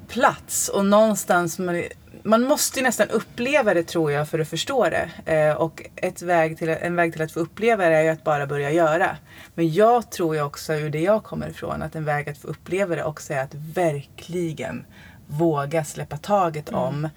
[0.07, 0.69] plats.
[0.69, 1.83] Och någonstans, man,
[2.23, 5.10] man måste ju nästan uppleva det tror jag för att förstå det.
[5.33, 8.23] Eh, och ett väg till, en väg till att få uppleva det är ju att
[8.23, 9.17] bara börja göra.
[9.55, 12.47] Men jag tror ju också, ur det jag kommer ifrån, att en väg att få
[12.47, 14.86] uppleva det också är att verkligen
[15.27, 17.10] våga släppa taget om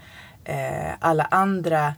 [0.45, 1.95] eh, alla andra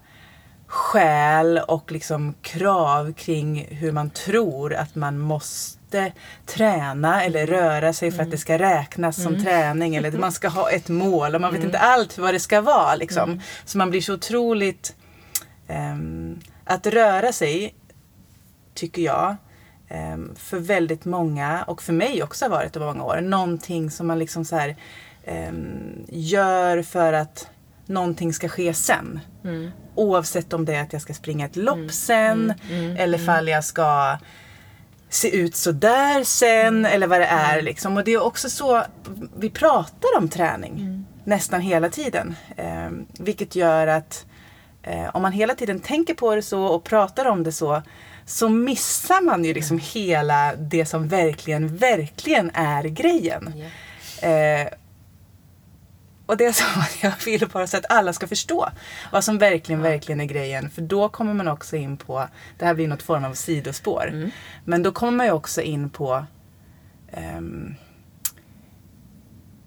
[0.72, 6.12] skäl och liksom krav kring hur man tror att man måste
[6.46, 10.48] träna eller röra sig för att det ska räknas som träning eller att man ska
[10.48, 12.94] ha ett mål och man vet inte allt vad det ska vara.
[12.94, 13.40] Liksom.
[13.64, 14.96] Så man blir så otroligt...
[15.68, 17.74] ehm, att röra sig,
[18.74, 19.36] tycker jag,
[19.88, 24.06] ehm, för väldigt många och för mig också har varit över många år, någonting som
[24.06, 24.76] man liksom så här
[25.24, 27.48] ehm, gör för att
[27.86, 29.20] någonting ska ske sen.
[29.94, 32.52] Oavsett om det är att jag ska springa ett lopp sen
[32.98, 34.18] eller fall jag ska
[35.08, 37.62] se ut så där sen eller vad det är.
[37.62, 37.96] Liksom.
[37.96, 38.82] Och det är också så
[39.36, 42.34] vi pratar om träning nästan hela tiden.
[42.56, 44.26] Eh, vilket gör att
[44.82, 47.82] eh, om man hela tiden tänker på det så och pratar om det så
[48.26, 53.52] så missar man ju liksom hela det som verkligen, verkligen är grejen.
[54.22, 54.68] Eh,
[56.32, 58.68] och det är som att jag vill bara så att alla ska förstå
[59.12, 60.70] vad som verkligen, verkligen är grejen.
[60.70, 64.10] För då kommer man också in på, det här blir något form av sidospår.
[64.64, 66.24] Men då kommer man ju också in på
[67.12, 67.74] ehm,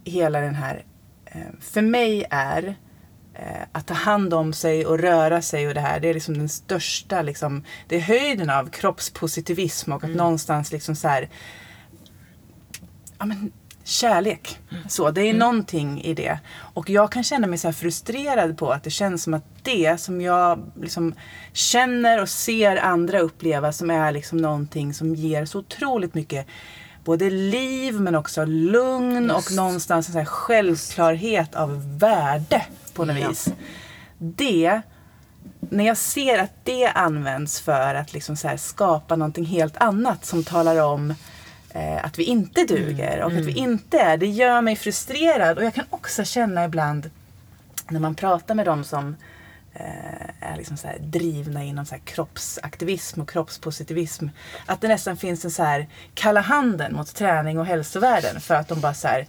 [0.03, 0.85] hela den här,
[1.25, 2.75] eh, för mig är
[3.33, 6.37] eh, att ta hand om sig och röra sig och det här, det är liksom
[6.37, 11.29] den största, liksom, det är höjden av kroppspositivism och att någonstans liksom så här,
[13.19, 13.51] ja men
[13.87, 14.59] kärlek.
[14.87, 16.39] Så, det är någonting i det.
[16.57, 20.21] Och jag kan känna mig så frustrerad på att det känns som att det som
[20.21, 21.13] jag liksom
[21.53, 26.47] känner och ser andra uppleva som är liksom någonting som ger så otroligt mycket
[27.03, 33.19] både liv men också lugn och någonstans en så här självklarhet av värde på något
[33.19, 33.29] Ja.
[33.29, 33.47] vis.
[34.17, 34.81] Det
[35.69, 40.83] när jag ser att det används för att liksom skapa någonting helt annat som talar
[40.83, 41.13] om
[41.75, 45.57] eh, att vi inte duger och att vi inte är, det gör mig frustrerad.
[45.57, 47.09] Och jag kan också känna ibland
[47.89, 49.15] när man pratar med dem som
[49.73, 54.27] eh, är liksom så drivna inom så kroppsaktivism och kroppspositivism.
[54.65, 58.67] Att det nästan finns en så här kalla handen mot träning och hälsovärlden för att
[58.67, 59.27] de bara så här,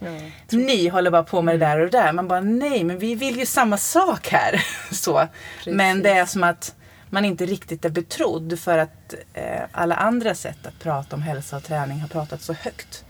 [0.49, 2.13] ni håller bara på med det där och det där.
[2.13, 4.61] Man bara nej, men vi vill ju samma sak här.
[4.91, 5.27] så.
[5.65, 6.75] Men det är som att
[7.09, 11.57] man inte riktigt är betrodd för att eh, alla andra sätt att prata om hälsa
[11.57, 13.05] och träning har pratat så högt.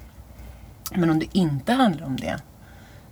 [0.91, 2.41] Men om det inte handlar om det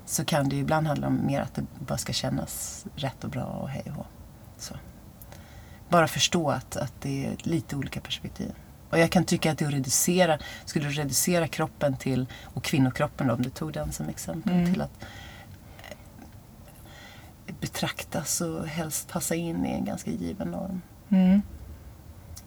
[0.06, 3.30] så kan det ju ibland handla om mer att det bara ska kännas rätt och
[3.30, 4.06] bra och hej och.
[4.58, 4.74] Så.
[5.90, 8.52] Bara förstå att, att det är lite olika perspektiv.
[8.90, 13.34] Och jag kan tycka att det att reducera, skulle reducera kroppen till, och kvinnokroppen då,
[13.34, 15.06] om du tog den som exempel, till att
[17.66, 20.82] betraktas och helst passa in i en ganska given norm.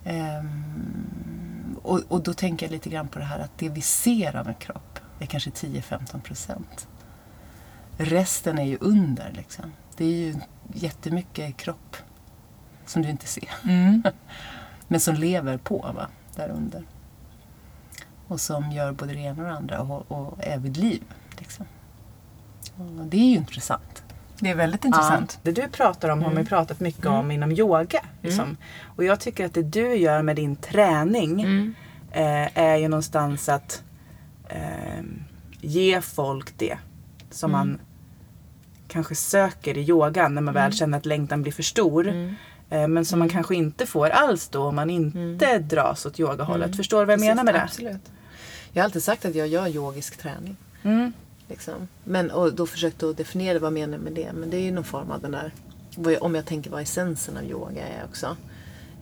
[0.05, 4.37] Ehm, och, och då tänker jag lite grann på det här att det vi ser
[4.37, 6.89] av en kropp är kanske 10-15 procent.
[7.97, 9.73] Resten är ju under liksom.
[9.97, 10.35] Det är ju
[10.75, 11.97] jättemycket kropp
[12.87, 13.51] som du inte ser.
[14.89, 16.83] Men som lever på va, där under.
[18.27, 21.03] Och som gör både det ena och det andra och, och är vid liv.
[21.39, 21.67] Liksom.
[22.77, 24.03] Och det är ju intressant.
[24.41, 25.39] Det är väldigt intressant.
[25.43, 28.01] Det du pratar om har man ju pratat mycket om inom yoga.
[28.23, 28.57] Liksom.
[28.97, 31.41] Och jag tycker att det du gör med din träning
[32.13, 33.83] eh, är ju någonstans att
[34.49, 35.03] eh,
[35.61, 36.79] ge folk det
[37.31, 37.79] som man
[38.89, 42.09] kanske söker i yogan när man väl känner att längtan blir för stor.
[42.71, 46.77] Eh, men som man kanske inte får alls då om man inte dras åt yogahållet.
[46.77, 47.63] Förstår du vad jag menar med det?
[47.63, 48.11] Absolut.
[48.73, 50.57] Jag har alltid sagt att jag gör yogisk träning.
[50.83, 51.13] Mm.
[51.49, 51.89] Liksom.
[52.05, 54.33] Men, och då försökte att definiera vad jag menar med det.
[54.33, 55.53] Men det är ju någon form av den där,
[55.97, 58.37] jag- om jag tänker vad essensen av yoga är också.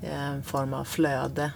[0.03, 1.53] Eh, En form av flöde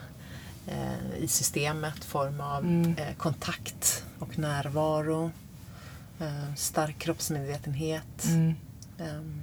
[0.66, 2.64] eh, i systemet, form av
[2.98, 5.31] eh, kontakt och närvaro.
[6.57, 8.24] Stark kroppsmedvetenhet.
[8.24, 8.55] Mm.
[8.98, 9.42] Ehm,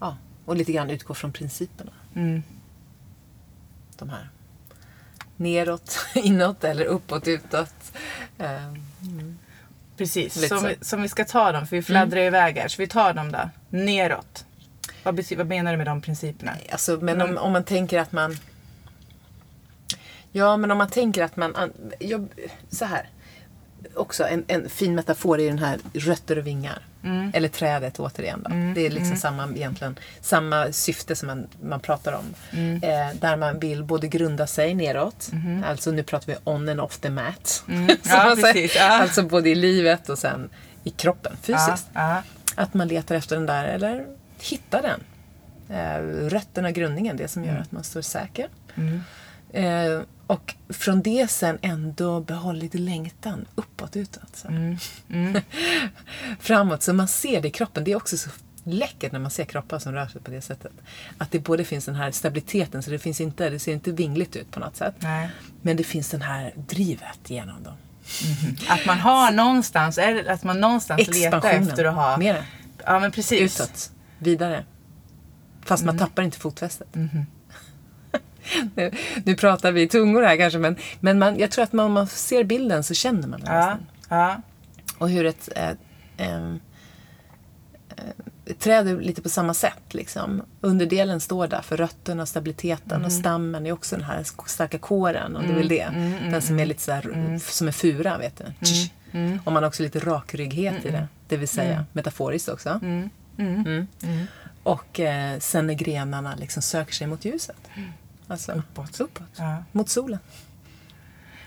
[0.00, 1.92] ja, och lite grann utgå från principerna.
[2.14, 2.42] Mm.
[3.98, 4.28] De här.
[5.36, 7.92] Neråt, inåt eller uppåt, utåt.
[8.38, 9.38] Ehm,
[10.04, 12.68] Precis, som, vi- som vi ska ta dem, för vi fladdrar iväg här.
[12.68, 13.50] Så vi tar dem då.
[13.68, 14.44] Neråt.
[15.02, 16.52] Vad, vad menar du med de principerna?
[16.72, 18.36] Alltså, men om, om man tänker att man...
[20.32, 21.56] Ja, men om man tänker att man...
[21.56, 22.28] an- Jag,
[22.70, 23.08] så här.
[23.94, 26.78] Också en, en fin metafor är den här rötter och vingar.
[27.34, 28.42] Eller trädet återigen.
[28.42, 28.50] Då.
[28.74, 32.24] Det är liksom samma, egentligen, samma syfte som man, man pratar om.
[32.82, 35.30] Eh, där man vill både grunda sig neråt.
[35.66, 37.46] Alltså nu pratar vi on and off the mat.
[37.66, 38.52] som Ja, man säger.
[38.52, 38.88] precis, ja.
[38.88, 40.50] Alltså både i livet och sen
[40.84, 41.86] i kroppen, fysiskt.
[41.92, 42.22] Ja,
[42.54, 44.06] Att man letar efter den där, eller
[44.40, 45.00] hittar den.
[45.78, 48.48] Eh, rötterna, grundningen, det som gör att man står säker.
[49.52, 54.36] Eh, och från det sen ändå behålla lite längtan uppåt, utåt.
[54.36, 54.48] Så.
[56.40, 57.84] Framåt, så man ser det i kroppen.
[57.84, 58.30] Det är också så
[58.64, 60.72] läckert när man ser kroppar som rör sig på det sättet.
[61.18, 64.36] Att det både finns den här stabiliteten, så det, finns inte, det ser inte vingligt
[64.36, 64.94] ut på något sätt.
[64.98, 65.30] Nej.
[65.62, 67.74] Men det finns den här drivet genom dem.
[68.68, 72.16] Att man har någonstans, att man någonstans letar efter att ha...
[72.16, 72.44] Mera.
[72.84, 73.60] Ja men precis.
[73.60, 74.64] utåt, vidare.
[75.62, 76.88] Fast man tappar inte fotfästet.
[78.74, 78.90] nu,
[79.24, 81.92] nu pratar vi i tungor här kanske, men, men man, jag tror att man, om
[81.92, 84.42] man ser bilden så känner man den Ja, ja.
[84.98, 85.70] Och hur ett, eh,
[88.46, 89.94] ett träd är lite på samma sätt.
[89.94, 90.42] Liksom.
[90.60, 95.46] Underdelen står där för rötterna, stabiliteten och stammen är också den här starka kåren, om
[95.46, 95.88] du vill det.
[96.30, 98.44] den som är lite så här, som är fura, vet du.
[99.44, 102.80] Och man har också lite rakrygghet i det, det vill säga metaforiskt också.
[102.82, 103.86] Mm.
[104.62, 107.68] Och eh, sen är grenarna liksom söker sig mot ljuset.
[108.30, 109.00] Alltså, uppåt.
[109.00, 109.28] uppåt.
[109.36, 109.64] Ja.
[109.72, 110.18] Mot solen.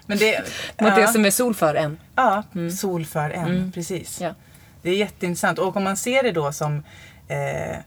[0.06, 0.40] Men det,
[0.82, 2.00] Mot ja, det som är sol för en.
[2.16, 2.44] ja,
[2.80, 3.72] sol för en.
[3.72, 4.22] Precis.
[4.22, 4.36] Ja.
[4.82, 5.60] Det är jätteintressant.
[5.60, 6.84] Och om man ser det då som
[7.28, 7.78] eh,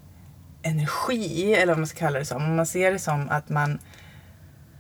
[0.62, 2.44] energi, eller vad man ska kalla det som.
[2.44, 3.78] Om man ser det som att man...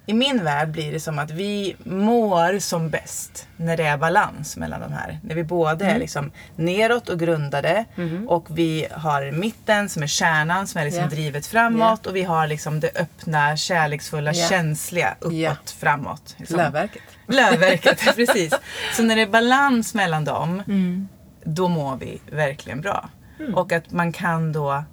[0.08, 4.56] I min värld blir det som att vi mår som bäst när det är balans
[4.56, 5.18] mellan de här.
[5.22, 7.84] När vi både är liksom neråt och grundade
[8.28, 11.08] och vi har mitten som är kärnan som är liksom Ja.
[11.08, 14.48] drivet framåt och vi har liksom det öppna, kärleksfulla, Ja.
[14.48, 16.34] känsliga uppåt, framåt.
[16.38, 16.56] Liksom.
[16.56, 17.02] Lövverket.
[17.28, 18.54] Lövverket, precis.
[18.96, 21.08] Så när det är balans mellan dem, Mm.
[21.44, 23.08] då mår vi verkligen bra.
[23.54, 24.84] Och att man kan då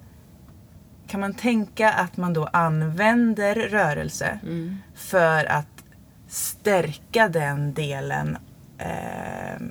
[1.13, 4.78] kan man tänka att man då använder rörelse Mm.
[4.95, 5.84] för att
[6.28, 8.38] stärka den delen
[8.78, 9.62] eh,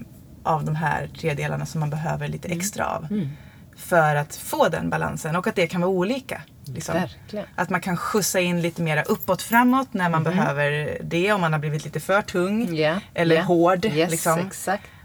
[0.43, 2.59] av de här tre delarna som man behöver lite Mm.
[2.59, 3.07] extra av.
[3.77, 6.43] För att få den balansen och att det kan vara olika.
[6.65, 6.95] Liksom.
[7.57, 11.53] Att man kan skjutsa in lite mera uppåt framåt när man behöver det om man
[11.53, 13.43] har blivit lite för tung Ja, eller ja.
[13.43, 13.85] hård.
[13.85, 14.39] Yes, liksom.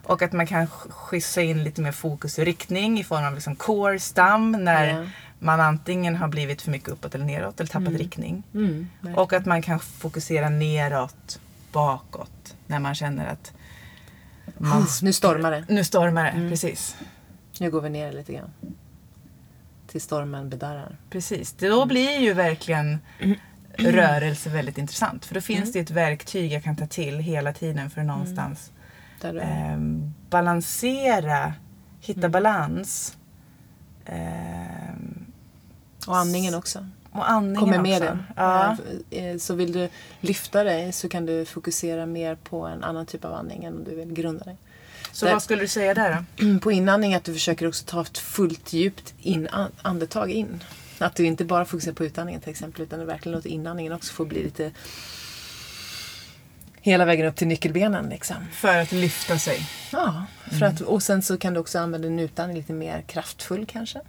[0.04, 3.34] Och att man kan sk- skjutsa in lite mer fokus och riktning i form av
[3.34, 5.06] liksom core, stam när Ja.
[5.40, 8.44] Man antingen har blivit för mycket uppåt eller neråt eller tappat riktning.
[8.54, 11.40] Mm, Och att man kan fokusera neråt,
[11.72, 13.54] bakåt när man känner att
[14.58, 15.66] man, Nu stormar det.
[15.70, 16.30] nu stormar det.
[16.30, 16.50] Mm.
[16.50, 16.96] Precis.
[17.60, 18.50] Nu går vi ner lite grann.
[19.88, 20.98] Till stormen bedarrar.
[21.10, 21.54] Precis.
[21.54, 23.00] Då blir ju verkligen
[23.78, 25.26] rörelse väldigt intressant.
[25.26, 28.72] För då finns det ett verktyg jag kan ta till hela tiden för att någonstans
[29.22, 31.54] Där du ehm, balansera,
[32.02, 33.18] hitta balans.
[34.06, 35.26] Ehm,
[36.08, 36.88] Och andningen också.
[37.12, 38.06] och andningen Kommer med också.
[38.06, 38.24] den.
[38.36, 38.78] Ja.
[39.12, 39.90] Eh, Så vill du
[40.22, 43.84] lyfta dig så kan du fokusera mer på en annan typ av andning än om
[43.84, 44.58] du vill grunda dig.
[45.12, 46.60] Så Där- vad skulle du säga där då?
[46.64, 50.64] På inandning att du försöker också ta ett fullt djupt in, an- andetag in.
[51.00, 54.14] Att du inte bara fokuserar på utandningen till exempel utan du verkligen låter inandningen också
[54.14, 54.72] få bli lite
[56.82, 58.10] hela vägen upp till nyckelbenen.
[58.10, 58.36] Liksom.
[58.54, 59.70] För att lyfta sig.
[59.92, 60.26] Ja,
[60.60, 64.02] för att, och sen så kan du också använda din utandning lite mer kraftfull kanske.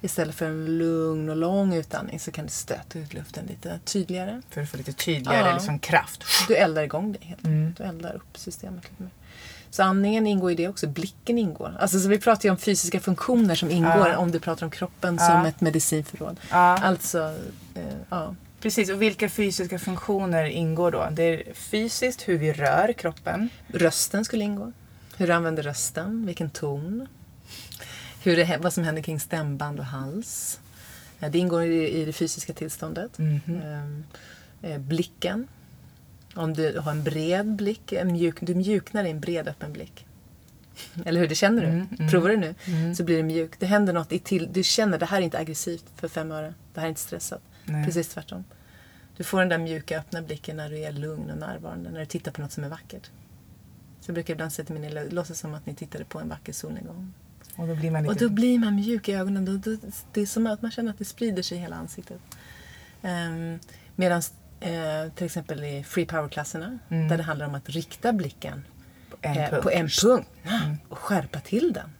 [0.00, 4.42] Istället för en lugn och lång utandning så kan du stöta ut luften lite tydligare.
[4.50, 5.54] För att få lite tydligare Ja.
[5.54, 6.24] liksom, kraft.
[6.48, 7.76] Du eldar igång dig helt enkelt.
[7.78, 9.10] Du eldar upp systemet lite mer.
[9.70, 10.86] Så andningen ingår i det också.
[10.86, 11.76] Blicken ingår.
[11.80, 14.16] Alltså, så vi pratar ju om fysiska funktioner som ingår Ja.
[14.16, 15.26] om du pratar om kroppen Ja.
[15.28, 16.40] som ett medicinförråd.
[16.50, 16.78] Ja.
[16.78, 17.18] Alltså,
[17.74, 18.34] eh, ja.
[18.60, 21.08] Precis, och vilka fysiska funktioner ingår då?
[21.12, 23.48] Det är fysiskt hur vi rör kroppen.
[23.66, 24.72] Rösten skulle ingå.
[25.16, 27.08] Hur du använder rösten, vilken ton.
[28.22, 30.60] Hur det, vad som händer kring stämband och hals.
[31.20, 33.18] Eh, Det ingår i, det fysiska tillståndet.
[33.18, 35.48] Eh, eh, blicken.
[36.34, 40.06] Om du har en bred blick, en mjuk, du mjuknar i en bred öppen blick.
[41.04, 41.28] Eller hur?
[41.28, 41.68] Det känner du?
[41.68, 42.54] Mm, Provar du nu
[42.94, 43.52] så blir det mjuk.
[43.58, 44.48] Det händer något i till.
[44.52, 46.54] Du känner det här är inte aggressivt för fem öre.
[46.74, 47.42] Det här är inte stressat.
[47.64, 47.84] Nej.
[47.86, 48.44] Precis tvärtom.
[49.16, 51.90] Du får den där mjuka öppna blicken när du är lugn och närvarande.
[51.90, 53.10] När du tittar på något som är vackert.
[54.00, 56.28] Så jag brukar ibland säga till mina elever, låtsas som att ni tittade på en
[56.28, 57.12] vacker solnedgång.
[57.56, 58.12] Och då blir man lite...
[58.12, 59.44] Och då blir man mjuk i ögonen.
[59.44, 59.76] Då, då,
[60.12, 62.20] det är som att man känner att det sprider sig i hela ansiktet.
[63.02, 63.58] Um,
[63.96, 64.22] Medan
[64.60, 67.08] eh, till exempel i free power-klasserna, Mm.
[67.08, 68.64] där det handlar om att rikta blicken
[69.20, 70.28] en eh, på en punkt
[70.88, 71.90] och skärpa till den.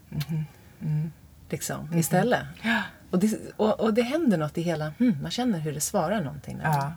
[0.80, 1.12] Mm.
[1.48, 2.46] Liksom, istället.
[3.10, 4.92] Och, det, och, och det händer något i hela...
[4.98, 6.60] Hmm, man känner hur det svarar någonting.
[6.62, 6.92] Ja.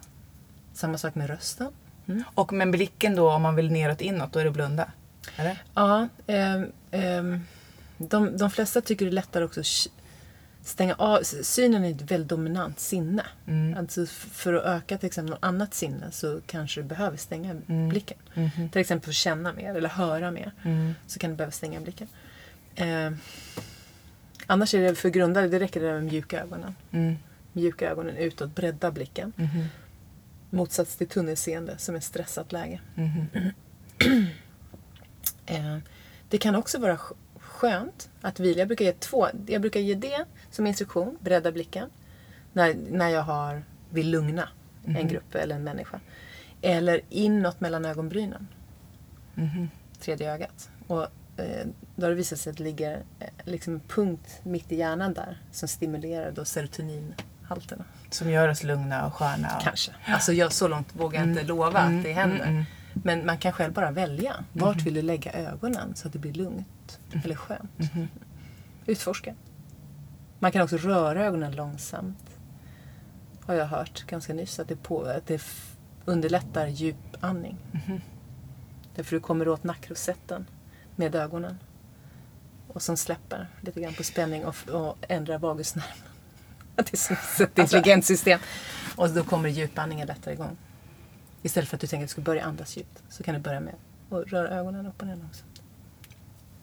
[0.74, 1.72] Samma sak med rösten.
[2.08, 2.24] Mm.
[2.36, 4.92] Och med blicken då, om man vill neråt inåt, då är det blunda?
[5.36, 5.64] Eller?
[5.74, 7.42] Ja, ehm, ehm,
[7.98, 9.88] de, de flesta tycker det är lättare också att
[10.64, 11.24] stänga av.
[11.24, 13.26] Synen är ett väldigt dominant sinne.
[13.48, 13.78] Mm.
[13.78, 17.90] Alltså för att öka till exempel något annat sinne så kanske du behöver stänga Mm.
[17.90, 18.18] blicken.
[18.34, 18.70] Mhm.
[18.70, 20.52] Till exempel för att känna mer eller höra mer.
[20.64, 20.94] Mm.
[21.08, 22.08] Så kan du behöva stänga blicken.
[22.76, 23.18] Ehm,
[24.48, 26.76] annars är det för grundare, det räcker det med mjuka ögonen.
[26.92, 27.16] Mm.
[27.54, 29.34] Mjuka ögonen utåt, bredda blicken.
[29.36, 29.66] Mhm.
[30.50, 32.82] Motsats till tunnelseende som är stressat läge.
[32.96, 33.28] Mhm.
[35.46, 35.78] Eh,
[36.30, 37.00] det kan också vara
[37.56, 38.60] skönt att vila.
[38.60, 39.28] Jag brukar ge två.
[39.48, 41.90] Jag brukar ge det som instruktion, bredda blicken,
[42.54, 44.50] när, när jag har, vill lugna
[44.86, 46.00] en grupp eller en människa.
[46.62, 48.48] Eller inåt mellan ögonbrynen,
[49.34, 49.70] Mhm.
[50.00, 50.70] tredje ögat.
[50.88, 51.04] Och,
[51.38, 54.76] eh, då har det visat sig att det ligger eh, liksom en punkt mitt i
[54.76, 57.84] hjärnan där som stimulerar då serotoninhalterna.
[58.10, 59.56] Som gör oss lugna och sköna.
[59.58, 59.62] Och...
[59.64, 59.92] Kanske.
[60.06, 62.66] Alltså jag, så långt vågar jag inte lova Mm, att det händer.
[62.96, 63.18] Mm, mm.
[63.18, 64.46] Men man kan själv bara välja.
[64.54, 67.22] Vart vill du lägga ögonen så att det blir lugnt Mm.
[67.26, 67.72] eller skönt?
[68.86, 69.34] Utforska.
[70.40, 72.30] Man kan också röra ögonen långsamt.
[73.46, 75.42] Har jag hört ganska nyss att det, på, att det
[76.06, 77.58] underlättar djupandning.
[77.72, 78.02] Mhm.
[78.96, 80.46] Därför du kommer åt nackrosetten
[80.96, 81.58] med ögonen.
[82.68, 85.92] Och som släpper lite grann på spänning och, och ändrar vagusnerven.
[86.76, 88.40] Det är ett intelligent system.
[88.96, 90.58] Och då kommer djupandningen lättare igång.
[91.46, 93.60] Istället för att du tänker att du ska börja andas djupt så kan du börja
[93.60, 93.74] med
[94.10, 95.62] att röra ögonen upp och ner långsamt.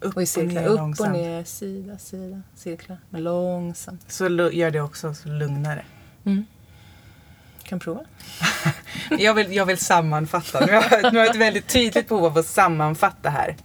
[0.01, 0.63] Upp Och i cirklar.
[0.63, 1.09] ner upp långsamt.
[1.09, 2.99] och ner, sida, sida, cirklar.
[3.11, 4.13] Men långsamt.
[4.13, 5.85] Så gör det också så lugnare.
[7.63, 8.05] Kan prova.
[9.19, 10.67] Jag vill, jag vill sammanfatta.
[10.67, 13.57] Nu har, jag, nu har jag ett väldigt tydligt behov av att sammanfatta här.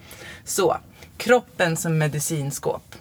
[0.43, 0.77] Så,
[1.17, 2.95] kroppen som medicinskåp.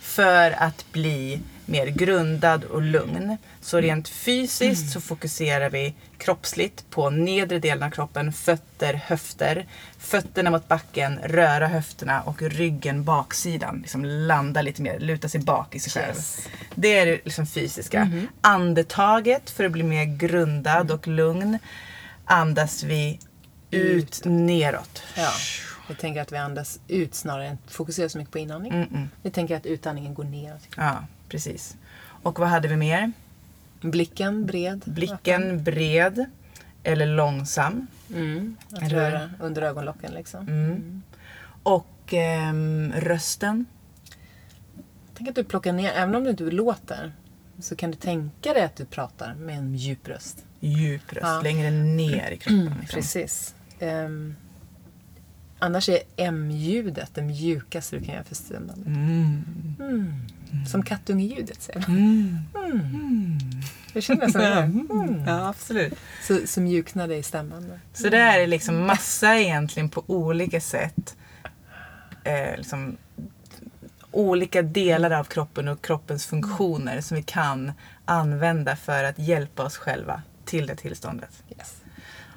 [0.00, 3.36] För att bli mer grundad och lugn.
[3.60, 9.66] Så rent fysiskt så fokuserar vi kroppsligt på nedre delen av kroppen, fötter, höfter.
[9.98, 13.78] Fötterna mot backen, röra höfterna och ryggen baksidan.
[13.80, 16.16] Liksom landa lite mer, luta sig bak i sig själv.
[16.16, 16.48] Yes.
[16.74, 18.10] Det är det liksom fysiska.
[18.40, 21.58] Andetaget för att bli mer grundad och lugn
[22.24, 23.18] andas vi
[23.70, 25.02] ut neråt.
[25.16, 25.30] Ja.
[25.88, 28.72] Vi tänker att vi andas ut snarare än fokuserar så mycket på inandning.
[28.72, 29.08] Mm-mm.
[29.22, 30.68] Vi tänker att utandningen går neråt.
[30.76, 31.76] Ja, precis.
[32.22, 33.12] Och vad hade vi mer?
[33.80, 34.82] Blicken bred.
[34.86, 36.24] Blicken bred
[36.82, 37.86] eller långsam.
[38.14, 38.56] Mm.
[38.72, 40.48] Att Eller- röra under ögonlocken liksom.
[40.48, 41.02] Mm.
[41.62, 43.66] Och ehm, rösten.
[45.14, 47.12] Tänk att du plockar ner, även om du inte låter,
[47.58, 50.44] så kan du tänka dig att du pratar med en djup röst.
[50.60, 51.40] Djup röst, Ja.
[51.42, 52.74] längre ner i kroppen.
[52.80, 52.96] Liksom.
[52.96, 53.54] Precis.
[53.78, 54.34] Ehm,
[55.58, 58.86] annars är M-ljudet det mjukaste du kan göra för stämbanden.
[58.86, 59.44] Mm.
[59.90, 60.66] Mm.
[60.66, 61.96] Som kattungeljudet säger man.
[62.64, 63.57] Mm.
[64.00, 64.84] Känner nästan det.
[64.94, 65.24] Mm.
[65.26, 65.94] Ja, absolut.
[66.22, 67.80] Så, så mjuknar det i stämbanden.
[67.94, 71.16] Så det är liksom massa egentligen på olika sätt.
[72.24, 72.96] Eh, liksom,
[74.10, 77.72] olika delar av kroppen och kroppens funktioner som vi kan
[78.04, 81.30] använda för att hjälpa oss själva till det tillståndet.
[81.58, 81.74] Yes.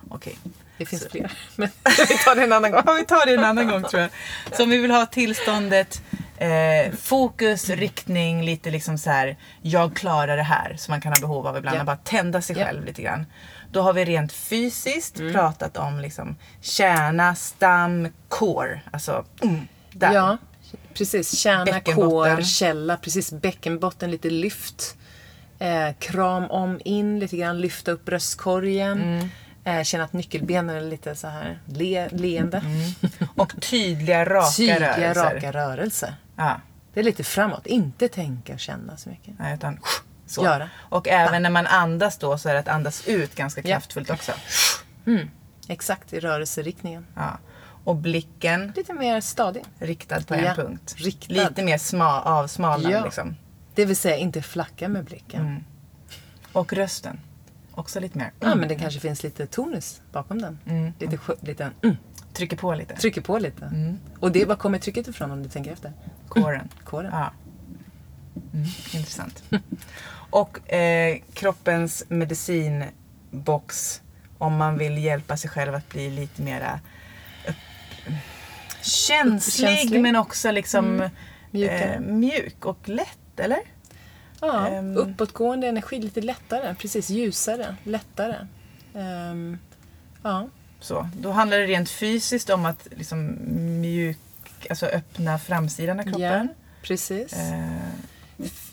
[0.09, 0.37] Okej.
[0.77, 1.31] Det finns Så- fler.
[1.55, 1.69] Men
[2.09, 2.81] vi tar det en annan gång.
[2.85, 4.11] Ja, vi tar det en annan gång tror jag.
[4.57, 6.01] Så om vi vill ha tillståndet
[6.41, 11.19] eh, fokus, riktning, lite liksom så här jag klarar det här som man kan ha
[11.19, 11.77] behov av ibland.
[11.77, 11.79] Ja.
[11.81, 12.65] Att bara tända sig Ja.
[12.65, 13.25] själv lite grann.
[13.71, 15.33] Då har vi rent fysiskt Mm.
[15.33, 18.81] pratat om liksom kärna, stam, core.
[18.91, 20.13] Alltså, mm, där.
[20.13, 20.37] Ja,
[20.93, 21.37] precis.
[21.39, 22.97] Kärna, kår, källa.
[22.97, 23.31] Precis.
[23.31, 24.95] Bäckenbotten, lite lyft.
[25.59, 27.61] Eh, kram om in lite grann.
[27.61, 29.01] Lyfta upp bröstkorgen.
[29.01, 29.29] Mm.
[29.63, 32.61] Eh, känna att nyckelbenen är lite så här le, leende.
[33.35, 35.35] Och tydliga, raka Tydliga, rörelser.
[35.35, 36.13] raka rörelser.
[36.45, 36.61] Ja,
[36.93, 37.65] Det är lite framåt.
[37.67, 39.33] Inte tänka och känna så mycket.
[39.39, 39.79] nej, utan
[40.25, 40.43] så.
[40.43, 40.69] Göra.
[40.77, 43.67] Och även när man andas då så är det att andas ut ganska Ja.
[43.67, 44.31] kraftfullt också.
[45.67, 47.05] Exakt, i rörelseriktningen.
[47.15, 47.37] Ja.
[47.83, 49.63] Och blicken Lite mer stadig.
[49.79, 50.95] riktad på en Ja, punkt.
[50.97, 51.33] riktad.
[51.33, 53.03] Lite mer sma, avsmalnad Ja.
[53.03, 53.35] liksom.
[53.75, 55.63] Det vill säga inte flacka med blicken.
[56.53, 57.19] Och rösten.
[57.73, 58.31] Också lite mer.
[58.39, 60.59] Ja, men det kanske finns lite tonus bakom den.
[60.65, 60.93] Mm.
[60.99, 61.97] Lite, skö- lite mm,
[62.33, 62.95] Trycker på lite.
[62.95, 63.65] trycker på lite.
[63.65, 63.99] Mm.
[64.19, 65.91] Och det, var kommer trycket ifrån om du tänker efter?
[66.29, 66.69] Kåren.
[66.83, 67.11] Kåren.
[67.13, 67.31] Ja.
[68.53, 69.43] Mm, intressant.
[70.29, 74.01] Och eh, kroppens medicinbox
[74.37, 76.79] om man vill hjälpa sig själv att bli lite mera
[77.47, 77.55] upp,
[78.81, 80.01] känslig, Känslig.
[80.01, 81.09] men också liksom
[81.51, 81.77] Mjukare.
[81.79, 83.59] eh, mjuk och lätt, eller?
[84.41, 84.97] Ja, Ehm.
[84.97, 86.75] uppåtgående energi, lite lättare.
[86.75, 88.35] Precis, ljusare, lättare.
[88.95, 89.57] Ehm,
[90.23, 90.47] ja.
[90.81, 93.37] Så, då handlar det rent fysiskt om att liksom
[93.81, 94.17] mjuk,
[94.69, 96.21] alltså öppna framsidan av kroppen.
[96.21, 96.47] Ja,
[96.81, 97.33] precis.
[97.33, 97.77] Eh,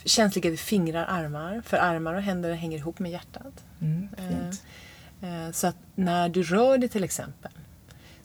[0.04, 1.62] Känsliga vid fingrar, armar.
[1.66, 3.64] För armar och händer hänger ihop med hjärtat.
[3.80, 4.62] mm, fint.
[5.22, 7.52] Eh, Så att när du rör dig till exempel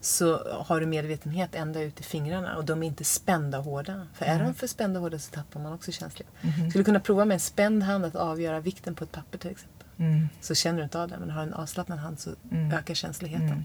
[0.02, 4.08] så har du medvetenhet ända ut i fingrarna och de är inte spända och hårda.
[4.14, 6.34] För är de för spända och hårda så tappar man också känslighet.
[6.42, 9.52] Skulle du kunna prova med en spänd hand att avgöra vikten på ett papper till
[9.52, 9.73] exempel.
[9.98, 10.30] Mm.
[10.41, 11.18] Så känner du inte av det.
[11.20, 12.72] Men har du en avslappnad hand så Mm.
[12.72, 13.48] ökar känsligheten.
[13.50, 13.64] Mm.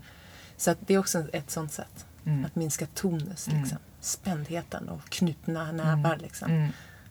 [0.57, 2.07] Så det är också ett sånt sätt.
[2.25, 2.45] Mm.
[2.45, 3.49] Att minska tonus.
[3.49, 3.61] Mm.
[3.61, 3.79] Liksom.
[4.01, 6.17] Spändheten och knutna nävar.
[6.17, 6.69] Liksom, Mm.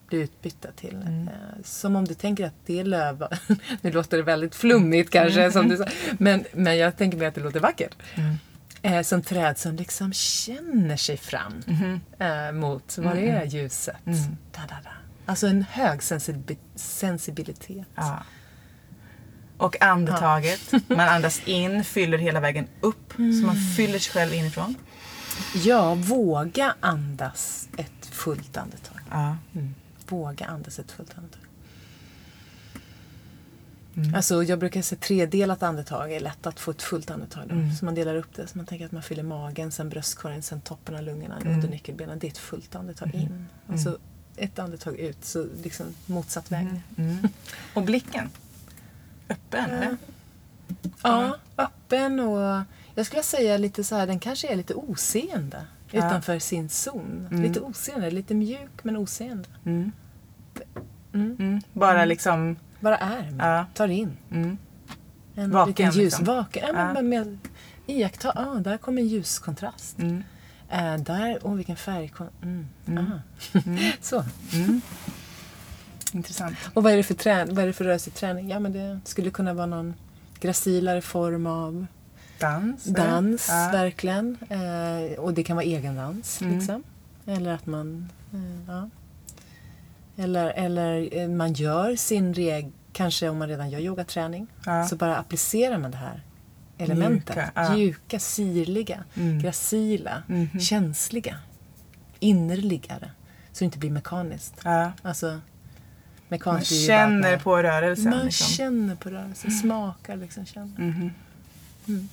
[0.08, 0.94] blir utbytta till.
[0.94, 1.28] Mm.
[1.28, 3.26] Eh, som om du tänker att det är löv...
[3.80, 5.84] nu låter det väldigt flummigt kanske, som du sa.
[6.18, 7.96] Men, men jag tänker mig att det låter vackert.
[8.14, 8.36] Mm.
[8.82, 12.00] Eh, som träd som liksom känner sig fram Mhm.
[12.18, 13.96] eh, mot, vad är ljuset?
[14.06, 14.18] Mm.
[14.52, 14.90] Da, da, da.
[15.26, 17.86] Alltså en hög sensibi- sensibilitet.
[17.94, 18.22] Ja.
[19.58, 20.72] Och andetaget.
[20.88, 23.12] Man andas in, fyller hela vägen upp.
[23.16, 24.74] Så man fyller sig själv inifrån.
[25.54, 29.00] Ja, våga andas ett fullt andetag.
[29.10, 29.36] Ja.
[29.54, 29.74] Mm.
[30.08, 31.40] Våga andas ett fullt andetag.
[33.96, 34.14] Mm.
[34.14, 37.42] Alltså, jag brukar säga tredelat andetag är lätt att få ett fullt andetag.
[37.48, 37.54] Då.
[37.54, 37.72] Mm.
[37.74, 38.46] Så man delar upp det.
[38.46, 41.52] Så man tänker att man fyller magen, sen bröstkorgen, sen toppen av lungorna, Mm.
[41.54, 42.18] under nyckelbenen.
[42.18, 43.46] Det är ett fullt andetag in.
[43.66, 43.96] Och så
[44.36, 46.66] ett andetag ut, så liksom motsatt väg.
[46.96, 47.28] Mm.
[47.74, 48.30] Och blicken.
[49.28, 49.96] Öppen, eller?
[51.02, 52.62] Ja, öppen och
[52.94, 55.98] jag skulle säga lite så här, den kanske är lite oseende Ja.
[56.06, 57.26] utanför sin zon.
[57.30, 57.42] Mm.
[57.42, 59.48] Lite oseende, lite mjuk men oseende.
[59.64, 59.92] Mm.
[61.12, 61.36] Mm.
[61.38, 61.60] Mm.
[61.72, 62.56] Bara liksom...
[62.80, 63.66] Bara är med, Ja.
[63.74, 64.16] tar in.
[64.30, 64.58] Mm.
[65.34, 66.24] En Vaken, liten ljus, liksom.
[66.24, 66.64] vaken.
[66.66, 67.02] Ja, men Ja.
[67.02, 67.38] med,
[67.86, 69.98] iaktta, ah, där kommer en ljuskontrast.
[69.98, 70.22] Mm.
[70.70, 72.12] Eh, där, åh vilken färg.
[72.42, 72.66] Mm.
[72.86, 73.04] Mm.
[73.06, 73.20] aha.
[74.00, 74.24] Så.
[76.12, 76.18] Mm.
[76.18, 76.56] Intressant.
[76.74, 78.48] Och vad är det för, trän- vad är det för rörelseträning?
[78.50, 79.94] Ja, men det skulle kunna vara någon
[80.40, 81.86] gracilare form av
[82.40, 82.84] Dans.
[82.84, 83.68] dans, Ja.
[83.72, 84.36] verkligen.
[84.48, 86.40] Eh, och det kan vara egendans.
[86.42, 86.58] Mm.
[86.58, 86.82] Liksom.
[87.26, 88.08] Eller att man...
[88.32, 88.88] Eh, ja.
[90.16, 92.72] Eller, eller eh, man gör sin reg...
[92.92, 94.46] Kanske om man redan gör yogaträning.
[94.66, 94.86] Ja.
[94.88, 96.22] Så bara applicerar man det här
[96.78, 97.36] elementet.
[97.36, 97.72] Mjuka, ja.
[97.74, 99.38] Mjuka, sirliga, Mm.
[99.38, 100.60] gracila, Mhm.
[100.60, 101.36] känsliga,
[102.18, 103.10] innerligare.
[103.52, 104.54] Så det inte blir mekaniskt.
[104.64, 104.92] Ja.
[105.02, 105.40] Alltså,
[106.28, 108.10] Man att känner på rörelsen.
[108.10, 108.46] Man liksom.
[108.46, 110.46] känner på rörelsen, smakar liksom.
[110.46, 110.80] Känner.
[110.80, 111.10] Mhm.
[111.88, 112.08] Mm.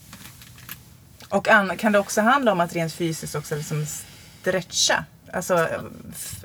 [1.30, 3.86] Och an- kan det också handla om att rent fysiskt också liksom
[4.42, 5.06] stretcha?
[5.34, 5.68] Alltså,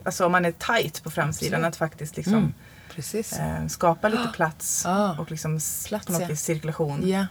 [0.04, 1.68] alltså om man är tight på framsidan, Absolut.
[1.68, 2.52] att faktiskt liksom Mm.
[3.62, 5.16] Eh, skapa lite plats Ah.
[5.18, 6.26] och liksom Plats, på något ja.
[6.28, 7.08] vis cirkulation.
[7.08, 7.26] Ja.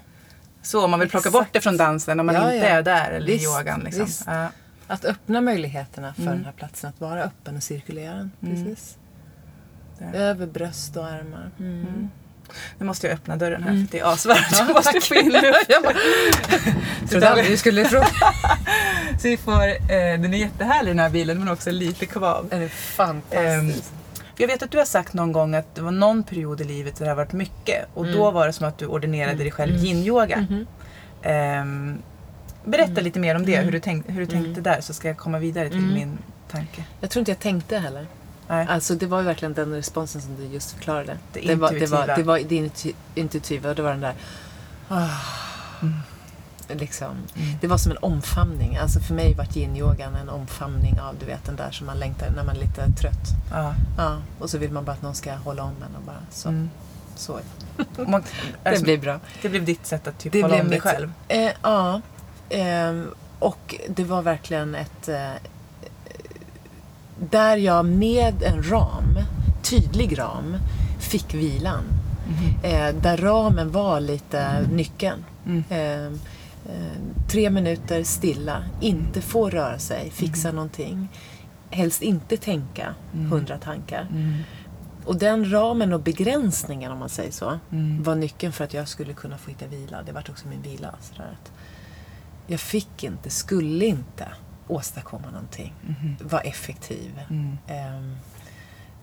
[0.61, 1.45] Så om man vill plocka Exakt.
[1.45, 2.73] bort det från dansen om man Ja, inte ja.
[2.77, 3.79] är där eller Visst, i yogan.
[3.79, 4.05] Liksom.
[4.05, 4.23] visst.
[4.27, 4.47] Ja.
[4.87, 6.35] Att öppna möjligheterna för Mm.
[6.35, 8.13] den här platsen att vara öppen och cirkulera.
[8.13, 8.31] Mm.
[8.41, 8.97] Precis.
[10.13, 11.51] Över bröst och armar.
[11.59, 12.09] Mm.
[12.77, 13.87] Nu måste jag öppna dörren här Mm.
[13.87, 14.47] för det är asvarmt.
[14.51, 15.69] Jag måste få in luft.
[17.09, 18.07] Trodde aldrig du skulle fråga.
[19.21, 22.47] Så vi får, eh, den är jättehärlig den här bilen men också lite kvav.
[22.49, 23.83] Den är fantastisk.
[24.37, 26.95] Jag vet att du har sagt någon gång att det var någon period i livet
[26.95, 28.17] där det har varit mycket och Mm.
[28.17, 30.37] då var det som att du ordinerade dig själv yin-yoga.
[30.49, 30.67] Mhm.
[31.23, 31.97] Ehm,
[32.65, 33.65] berätta lite mer om det, Mm.
[33.65, 35.93] hur du, tänk, hur du tänkte där så ska jag komma vidare till Mm.
[35.93, 36.17] min
[36.51, 36.83] tanke.
[37.01, 38.07] Jag tror inte jag tänkte heller.
[38.49, 38.65] Nej.
[38.69, 41.17] Alltså det var ju verkligen den responsen som du just förklarade.
[41.33, 44.13] Det var, det var, det var det intu- intuitiva och det var den där...
[44.89, 45.07] ah,
[45.81, 46.79] Mm.
[46.79, 47.07] liksom.
[47.07, 47.57] Mm.
[47.61, 48.77] Det var som en omfamning.
[48.77, 52.29] Alltså för mig var yin-yogan en omfamning av du vet den där som man längtar
[52.29, 53.29] när man är lite trött.
[53.51, 53.73] Ja.
[53.97, 56.49] Ja, och så vill man bara att någon ska hålla om en och bara så.
[56.49, 56.69] Mm.
[57.15, 57.39] så.
[58.07, 58.23] Man,
[58.63, 59.19] Det alltså, blir bra.
[59.41, 61.11] det blev ditt sätt att typ Det hålla om dig själv.
[61.27, 62.01] Eh, ja.
[62.49, 63.07] ehm,
[63.39, 65.07] och det var verkligen ett...
[65.09, 65.31] Eh,
[67.31, 69.19] där jag med en ram,
[69.61, 70.57] tydlig ram,
[70.99, 71.83] fick vilan.
[72.63, 75.25] Eh, där ramen var lite nyckeln.
[75.45, 75.63] Mm.
[75.69, 76.05] Eh,
[76.75, 76.97] eh,
[77.27, 81.07] tre minuter stilla, inte få röra sig, fixa någonting.
[81.69, 83.31] Helst inte tänka Mm.
[83.31, 84.07] hundra tankar.
[84.11, 84.33] Mm.
[85.05, 88.03] Och den ramen och begränsningen, om man säger så, Mm.
[88.03, 90.03] var nyckeln för att jag skulle kunna få hitta vila.
[90.05, 90.95] Det var också min vila.
[91.01, 91.37] Sådär
[92.47, 94.27] jag fick inte, skulle inte
[94.71, 95.73] åstadkomma någonting.
[95.81, 96.17] Mhm.
[96.21, 97.21] Var effektiv.
[97.29, 97.57] Mm.
[97.67, 98.17] Ehm,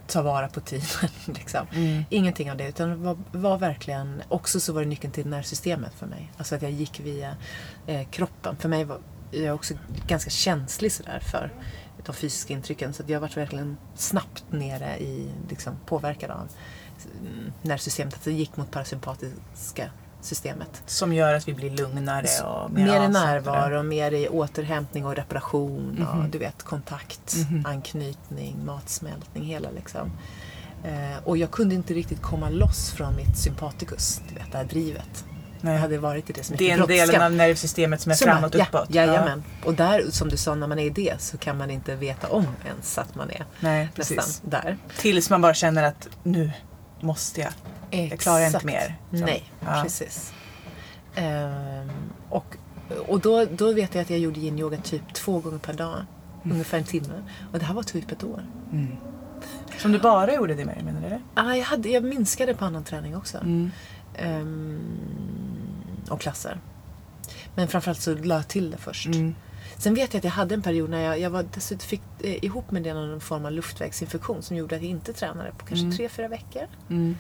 [0.07, 1.11] ta vara på tiden.
[1.27, 1.67] Liksom.
[2.11, 2.69] Ingenting av det.
[2.69, 6.33] Utan var, var verkligen, också så var det nyckeln till nervsystemet för mig.
[6.37, 7.37] Alltså att jag gick via
[7.87, 8.57] eh, kroppen.
[8.57, 8.99] För mig var
[9.31, 9.75] jag är också
[10.07, 11.53] ganska känslig sådär för
[12.05, 12.93] de fysiska intrycken.
[12.93, 16.49] Så jag varit verkligen snabbt nere i, liksom, påverkad av
[17.21, 18.15] mm, nervsystemet.
[18.15, 19.91] Att det gick mot parasympatiska
[20.21, 20.83] systemet.
[20.87, 25.17] Som gör att vi blir lugnare och mer Mer i närvaro, mer i återhämtning och
[25.17, 26.07] reparation.
[26.11, 26.31] Och, Mhm.
[26.31, 27.67] du vet, kontakt, Mhm.
[27.67, 30.13] anknytning, matsmältning, hela liksom.
[30.85, 34.65] Eh, och jag kunde inte riktigt komma loss från mitt sympaticus, du vet, det här
[34.65, 35.25] drivet.
[35.61, 35.79] Jag Nej.
[35.81, 37.07] hade varit i det så mycket Den brådska.
[37.07, 38.95] delen av nervsystemet som är Som är- framåt ja, uppåt.
[38.95, 39.45] Jajamän.
[39.65, 42.29] Och där, som du sa, när man är i det så kan man inte veta
[42.29, 44.43] om ens att man är Nej, nästan precis.
[44.45, 44.79] där.
[44.99, 46.51] Tills man bara känner att nu
[47.01, 47.53] måste jag.
[48.11, 48.65] Jag klarar inte Exakt.
[48.65, 48.97] mer.
[49.11, 49.25] Så.
[49.25, 49.81] Nej, Ja.
[49.83, 50.33] precis.
[51.15, 51.91] Ehm,
[52.29, 52.57] och
[53.09, 55.95] och då, då vet jag att jag gjorde yin-yoga typ två gånger per dag.
[56.45, 56.53] Mm.
[56.53, 57.23] Ungefär en timme.
[57.53, 58.47] Och det här var typ ett år.
[59.79, 61.21] Som du bara gjorde det med, menar du det?
[61.35, 63.39] Ah, jag, hade, jag minskade på annan träning också.
[63.39, 63.71] Mm.
[64.17, 64.81] Ehm,
[66.11, 66.59] och klasser.
[67.55, 69.07] Men framförallt så la jag till det först.
[69.07, 69.35] Mm.
[69.79, 72.45] Sen vet jag att jag hade en period när jag, jag var dessutom fick eh,
[72.45, 75.85] ihop med det någon form av luftvägsinfektion som gjorde att jag inte tränade på kanske
[75.85, 75.97] Mm.
[75.97, 76.63] tre, fyra veckor.
[76.91, 77.17] Mm.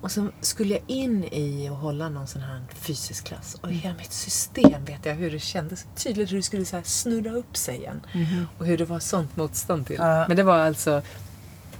[0.00, 3.56] Och så skulle jag in i och hålla någon sån här fysisk klass.
[3.60, 5.86] Och hela mitt system vet jag hur det kändes.
[5.96, 8.00] Tydligt hur det skulle så snurra upp sig igen.
[8.58, 9.96] Och hur det var sånt motstånd till.
[9.98, 10.24] Ja.
[10.28, 11.02] Men det var alltså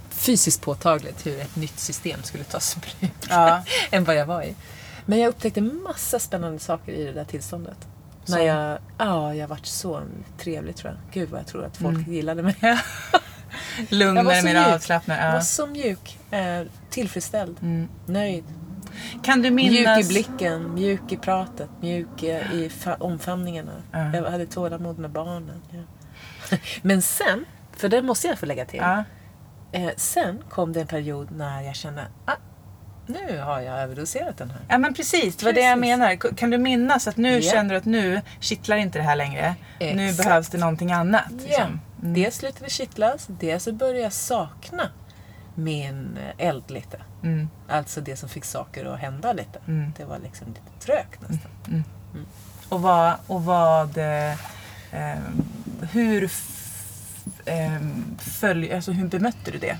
[0.09, 3.11] fysiskt påtagligt hur ett nytt system skulle tas i bruk.
[3.29, 3.63] Ja.
[3.91, 4.55] än vad jag var i.
[5.05, 7.77] Men jag upptäckte massa spännande saker i det där tillståndet.
[8.29, 10.01] När jag, ja, jag varit så
[10.37, 11.13] trevlig tror jag.
[11.13, 12.13] Gud vad jag tror att folk Mm.
[12.13, 12.55] gillade mig.
[12.61, 12.77] Jag
[13.89, 15.17] Lugnare, var mer avslappnad.
[15.17, 15.41] var Ja.
[15.41, 16.19] så mjuk.
[16.31, 17.57] Eh, tillfredsställd.
[17.61, 17.87] Mm.
[18.05, 18.43] Nöjd.
[19.23, 19.97] Kan du minnas...
[19.97, 23.71] Mjuk i blicken, mjuk i pratet, mjuk i, i fa- omfamningarna.
[23.91, 24.13] Ja.
[24.15, 25.61] Jag hade tålamod med barnen.
[25.69, 26.57] Ja.
[26.81, 28.79] Men sen, för det måste jag få lägga till.
[28.79, 29.03] Ja.
[29.71, 32.33] Eh, sen kom det en period när jag kände ah,
[33.09, 34.59] nu har jag överdoserat den här.
[34.69, 35.35] ja, men precis.
[35.35, 35.97] Det var det jag Precis.
[35.97, 36.35] menar.
[36.35, 37.51] Kan du minnas att nu Ja.
[37.51, 39.55] känner du att nu kittlar inte det här längre.
[39.79, 40.27] Nu Exakt.
[40.27, 41.23] behövs det någonting annat.
[41.29, 41.43] Ja.
[41.45, 41.79] Liksom.
[42.01, 42.13] Mm.
[42.13, 44.89] Dels slutade kittlas, dels så började jag sakna
[45.55, 46.99] min eh, eld lite.
[47.23, 47.49] Mm.
[47.69, 49.59] Alltså det som fick saker att hända lite.
[49.67, 49.93] Mm.
[49.97, 51.83] Det var liksom lite trögt nästan.
[52.69, 54.33] Och vad, och vad eh,
[54.91, 55.43] ehm,
[55.91, 56.31] hur
[57.45, 59.77] ehm, följ, alltså hur bemötte du det?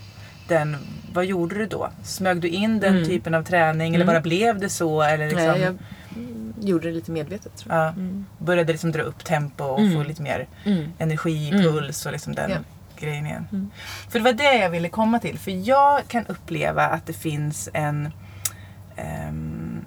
[0.50, 0.78] Den,
[1.14, 1.90] vad gjorde du då?
[2.04, 3.06] Smög du in den Mm.
[3.08, 4.14] typen av träning eller Mm.
[4.16, 5.02] bara blev det så?
[5.02, 5.76] Eller liksom, Nej, jag
[6.16, 7.84] mm, gjorde det lite medvetet tror jag.
[7.86, 8.26] ja, Mm.
[8.38, 9.94] började liksom dra upp tempo och Mm.
[9.94, 10.92] få lite mer Mm.
[10.98, 11.62] energi, Mm.
[11.64, 12.58] puls och liksom den Ja.
[13.00, 13.48] grejen igen.
[13.52, 13.70] Mm.
[14.10, 15.40] För det var det jag ville komma till.
[15.40, 18.10] För jag kan uppleva att det finns en
[18.96, 19.86] ehm,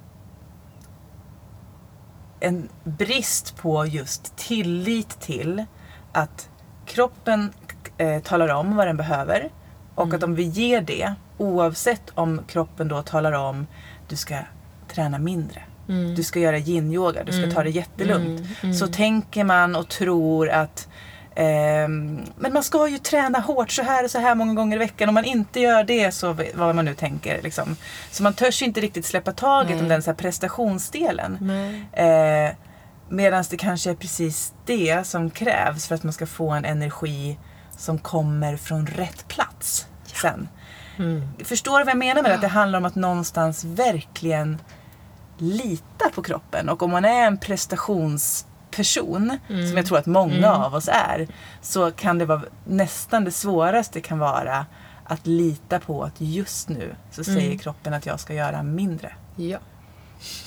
[2.41, 5.65] en brist på just tillit till
[6.13, 6.49] att
[6.87, 7.53] kroppen
[7.99, 9.51] eh, talar om vad den behöver
[10.03, 10.17] och Mm.
[10.17, 13.67] att om vi ger det oavsett om kroppen då talar om
[14.09, 14.35] du ska
[14.95, 16.15] träna mindre, Mm.
[16.15, 17.55] du ska göra yin-yoga, du ska Mm.
[17.55, 18.53] ta det jättelugnt Mm.
[18.63, 18.75] Mm.
[18.75, 20.89] så tänker man och tror att
[21.37, 24.79] ehm, men man ska ju träna hårt så här och så här många gånger i
[24.79, 25.09] veckan.
[25.09, 27.43] Om man inte gör det så vad man nu tänker.
[27.43, 27.77] Liksom.
[28.11, 29.81] Så man törs inte riktigt släppa taget Nej.
[29.83, 31.39] om den så här prestationsdelen.
[31.41, 32.47] Nej.
[32.47, 32.53] Eh,
[33.09, 37.39] Medan det kanske är precis det som krävs för att man ska få en energi
[37.77, 39.87] som kommer från rätt plats
[40.23, 40.49] sen.
[40.99, 41.29] Mm.
[41.45, 44.59] Förstår du vad jag menar med att det handlar om att någonstans verkligen
[45.39, 46.69] lita på kroppen.
[46.69, 50.61] Och om man är en prestationsperson, som jag tror att många Mm.
[50.63, 51.29] av oss är,
[51.61, 54.67] så kan det vara nästan det svåraste kan vara
[55.05, 57.59] att lita på att just nu så säger Mm.
[57.59, 59.13] kroppen att jag ska göra mindre.
[59.37, 59.59] Ja.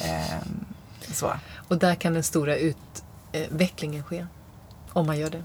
[0.01, 0.65] Ehm,
[1.13, 1.31] så.
[1.67, 4.25] Och där kan den stora utvecklingen ske.
[4.93, 5.43] Om man gör det.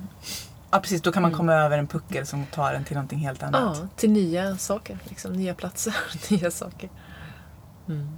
[0.71, 1.37] Ja precis, då kan man Mm.
[1.39, 3.79] komma över en puckel som tar en till någonting helt annat.
[3.81, 4.99] Ja, till nya saker.
[5.05, 5.95] Liksom, nya platser,
[6.31, 6.91] nya saker.
[7.89, 8.09] Mm.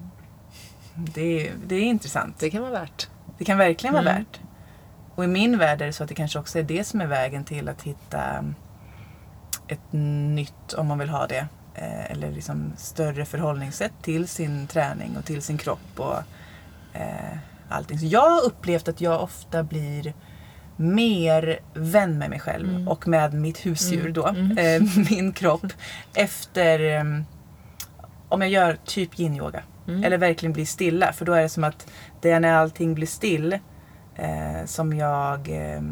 [0.95, 2.39] Det, är, det är intressant.
[2.39, 3.09] Det kan vara värt.
[3.39, 4.17] Det kan verkligen vara Mm.
[4.23, 4.41] värt.
[5.15, 7.07] Och i min värld är det så att det kanske också är det som är
[7.07, 8.45] vägen till att hitta
[9.69, 9.93] ett
[10.35, 15.25] nytt, om man vill ha det, eh, eller liksom större förhållningssätt till sin träning och
[15.25, 16.17] till sin kropp och
[16.93, 17.39] eh,
[17.69, 17.99] allting.
[17.99, 20.15] Så jag har upplevt att jag ofta blir
[20.77, 22.89] mer vän med mig själv Mm.
[22.89, 24.13] och med mitt husdjur Mm.
[24.13, 24.59] då, Mm.
[24.59, 25.67] eh, min kropp,
[26.15, 27.05] efter eh,
[28.29, 29.63] om jag gör typ yin-yoga.
[29.89, 30.05] Mm.
[30.05, 31.13] Eller verkligen blir stilla.
[31.13, 31.87] För då är det som att
[32.21, 33.53] det är när allting blir still
[34.17, 35.83] eh, som jag eh,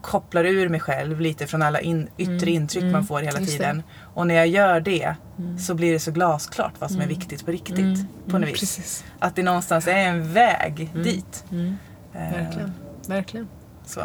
[0.00, 3.82] kopplar ur mig själv lite från alla in, yttre Mm, intryck man får hela tiden.
[4.14, 5.14] Och när jag gör det
[5.58, 8.06] så blir det så glasklart vad som är viktigt på riktigt.
[8.28, 8.60] På något vis.
[8.60, 9.04] Precis.
[9.18, 11.44] Att det någonstans är en väg dit.
[11.52, 12.72] Eh, Verkligen.
[13.08, 13.48] Verkligen.
[13.86, 14.00] Så.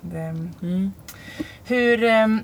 [0.00, 0.18] Det,
[0.62, 0.92] Mm.
[1.64, 2.04] hur...
[2.04, 2.42] ehm,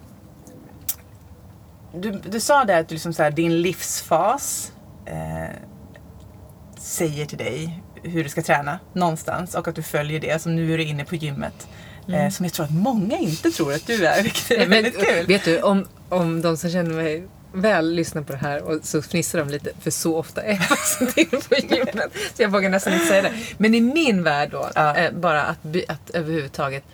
[1.95, 4.72] du, du sa där att du liksom så här, din livsfas
[5.07, 5.55] eh,
[6.78, 10.43] säger till dig hur du ska träna någonstans och att du följer det.
[10.43, 11.68] Som nu är du inne på gymmet.
[12.09, 14.68] Eh, som jag tror att många inte tror att du är, vilket är Mm.
[14.68, 15.26] Men, väldigt kul.
[15.26, 19.03] vet du, om, om de som känner mig väl lyssnar på det här och så
[19.03, 22.12] fnissar de lite, för så ofta är jag faktiskt inne på gymmet.
[22.34, 23.32] Så jag vågar nästan inte säga det.
[23.59, 24.96] Men i min värld då, Ja.
[24.96, 26.84] eh, bara att, by- att överhuvudtaget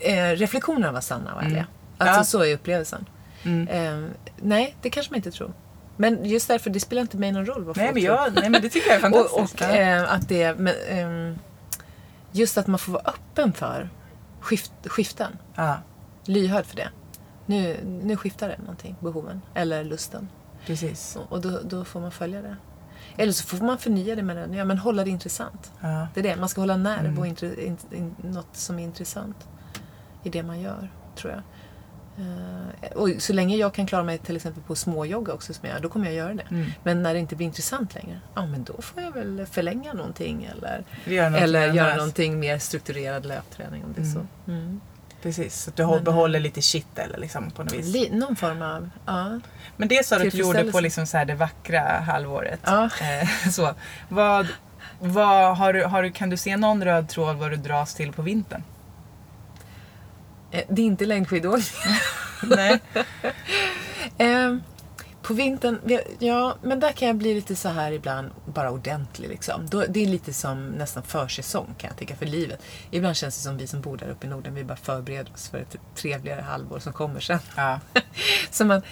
[0.00, 1.66] eh, reflektionerna var sanna och ärliga.
[1.98, 2.16] Alltså Mm.
[2.18, 2.24] Ja.
[2.24, 3.06] så är upplevelsen.
[3.42, 3.68] Mm.
[3.68, 4.10] Eh,
[4.42, 5.52] nej, det kanske man inte tror.
[5.96, 8.16] Men just därför, det spelar inte mig någon roll vad Nej, folk men tror.
[8.16, 9.54] jag, nej men det tycker jag är Och, fantastiskt.
[9.54, 9.76] och Ja.
[9.76, 11.38] eh, att det, men, ehm,
[12.32, 13.88] just att man får vara öppen för
[14.40, 15.36] skift, skiften.
[16.24, 16.88] Lyhörd för det.
[17.46, 19.42] Nu, nu skiftar det någonting, behoven.
[19.54, 20.28] Eller lusten.
[20.66, 21.18] precis.
[21.28, 22.56] Och då, då får man följa det.
[23.16, 24.52] Eller så får man förnya det med den.
[24.54, 25.72] Ja, men hålla det intressant.
[25.80, 26.08] Ja.
[26.14, 26.36] Det är det.
[26.36, 27.18] Man ska hålla nerv Mm.
[27.18, 29.48] och intre, in, in, något som är intressant
[30.22, 31.42] i det man gör, tror jag.
[32.18, 35.74] Eh, och så länge jag kan klara mig till exempel på småjogga också som jag
[35.76, 36.42] gör, då kommer jag göra det.
[36.50, 36.70] Mm.
[36.82, 40.44] Men när det inte blir intressant längre, ja men då får jag väl förlänga någonting
[40.56, 40.84] eller,
[41.36, 44.26] eller göra någonting mer strukturerad löpträning om det är så.
[44.46, 44.80] Mm.
[45.24, 47.86] Precis, så att du Men, eh, behåller lite kittel liksom, på något vis.
[47.86, 49.40] Li, någon form av, ja.
[49.76, 52.60] Men det sa du att du gjorde på liksom så här det vackra halvåret.
[52.64, 52.84] Ja.
[52.84, 53.74] Eh, så.
[54.08, 54.46] Vad,
[55.00, 58.12] vad, har du, har du, kan du se någon röd tråd vad du dras till
[58.12, 58.62] på vintern?
[60.50, 61.94] Eh, Det är inte längdskidåkning.
[62.42, 62.80] Nej.
[64.18, 64.56] Eh,
[65.24, 65.78] på vintern,
[66.18, 69.66] ja men där kan jag bli lite så här ibland bara ordentlig liksom.
[69.68, 72.62] Då, det är lite som nästan försäsong kan jag tycka för livet.
[72.90, 75.48] Ibland känns det som vi som bor där uppe i Norden, vi bara förbereder oss
[75.48, 77.38] för ett trevligare halvår som kommer sen.
[77.56, 77.80] Ja.
[78.50, 78.82] Så man,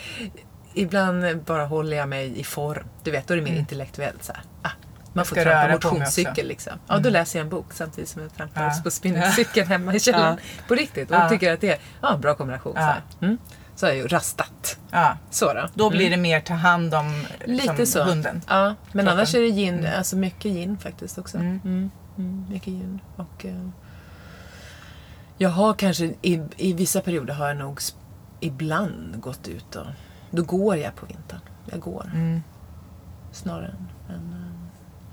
[0.74, 2.84] ibland bara håller jag mig i form.
[3.02, 4.42] Du vet, då är det mer intellektuellt så här.
[4.62, 4.70] Ah,
[5.12, 6.72] man får trampa motionscykel liksom.
[6.88, 8.80] Ja, då läser jag en bok samtidigt som jag trampar Ja.
[8.84, 10.38] på spinningcykeln hemma i källaren.
[10.68, 11.10] På riktigt.
[11.10, 11.28] Och Ja.
[11.28, 12.72] tycker att det är ja, en bra kombination.
[12.72, 12.84] Så, Ja.
[12.84, 13.02] här.
[13.20, 13.38] Mm.
[13.74, 14.78] Så har jag ju rastat.
[14.90, 15.16] ja.
[15.30, 15.68] Så då.
[15.74, 18.02] Då blir det mer ta hand om liksom, Lite så.
[18.04, 18.40] hunden.
[18.48, 19.08] Ja, men Kroppen.
[19.08, 21.38] annars är det gin, alltså mycket gin faktiskt också.
[21.38, 21.60] Mm.
[21.64, 21.90] Mm.
[22.18, 23.00] Mm, mycket gin.
[23.16, 23.68] Och, eh,
[25.38, 27.80] jag har kanske, i, i vissa perioder har jag nog
[28.40, 29.86] ibland gått ut och
[30.30, 31.40] då går jag på vintern.
[31.70, 32.42] Jag går Mm.
[33.32, 33.66] snarare
[34.08, 34.32] än, än,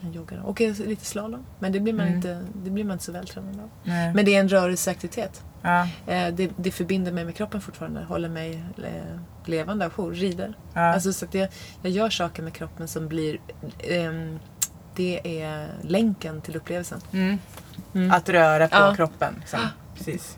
[0.01, 0.39] eh, än joggar.
[0.39, 1.45] Och lite slalom.
[1.59, 2.15] Men det blir man, Mm.
[2.17, 3.69] inte, det blir man inte så vältränad av.
[3.83, 4.13] Nej.
[4.13, 5.43] Men det är en rörelseaktivitet.
[5.61, 5.87] Ja.
[6.07, 8.03] Eh, det, det förbinder mig med kroppen fortfarande.
[8.03, 10.53] Håller mig eh, levande, ajour, rider.
[10.73, 10.81] Ja.
[10.81, 11.47] Alltså, så att jag,
[11.81, 13.39] jag gör saker med kroppen som blir...
[13.79, 14.39] ehm,
[14.95, 17.01] det är länken till upplevelsen.
[17.13, 17.39] Mm.
[17.93, 18.11] Mm.
[18.11, 18.95] Att röra på Ja.
[18.95, 19.35] kroppen.
[19.39, 19.59] Liksom.
[19.97, 20.37] Precis.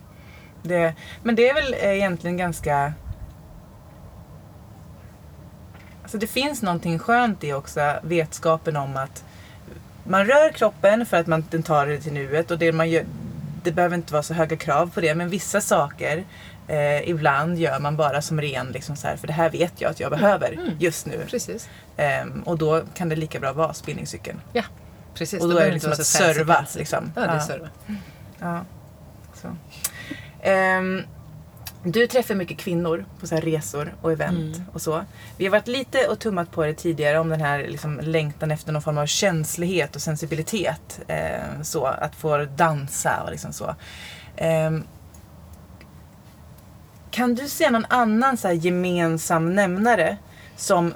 [0.63, 0.93] Det,
[1.24, 2.93] men det är väl egentligen ganska...
[6.01, 9.24] Alltså det finns någonting skönt i också vetskapen om att
[10.03, 13.05] man rör kroppen för att man den tar det till nuet och det man gör,
[13.64, 16.24] det behöver inte vara så höga krav på det men vissa saker
[16.68, 19.91] eh, ibland gör man bara som ren liksom så här, för det här vet jag
[19.91, 20.70] att jag behöver Mm.
[20.80, 21.26] just nu.
[21.30, 21.70] Precis.
[21.97, 24.41] Ehm, och då kan det lika bra vara spinningcykeln.
[24.53, 24.64] Ja,
[25.14, 25.41] precis.
[25.41, 26.66] Och då är behöver det liksom att serva.
[26.76, 27.12] Liksom.
[27.16, 27.68] Ja, det är serva.
[28.39, 28.62] Ja.
[29.34, 29.47] Så.
[30.41, 31.01] Ehm,
[31.84, 34.67] du träffar mycket kvinnor på så här resor och event Mm.
[34.73, 35.03] och så.
[35.38, 38.71] Vi har varit lite och tummat på det tidigare om den här liksom längtan efter
[38.71, 40.99] någon form av känslighet och sensibilitet.
[41.07, 43.75] Ehm, så, att få dansa och liksom så.
[44.38, 44.84] Ehm,
[47.11, 50.17] kan du se någon annan så här gemensam nämnare
[50.55, 50.93] som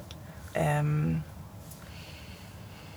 [0.53, 1.21] ehm,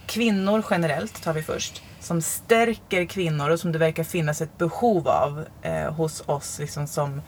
[0.07, 1.83] kvinnor generellt tar vi först.
[2.01, 6.87] Som stärker kvinnor och som det verkar finnas ett behov av eh, hos oss liksom
[6.87, 7.23] som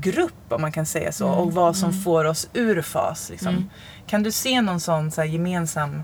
[0.00, 1.26] grupp om man kan säga så.
[1.26, 2.02] Mm, och vad som mm.
[2.02, 3.30] får oss ur fas.
[3.30, 3.48] Liksom.
[3.48, 3.70] Mm.
[4.06, 6.02] Kan du se någon sån så här, gemensam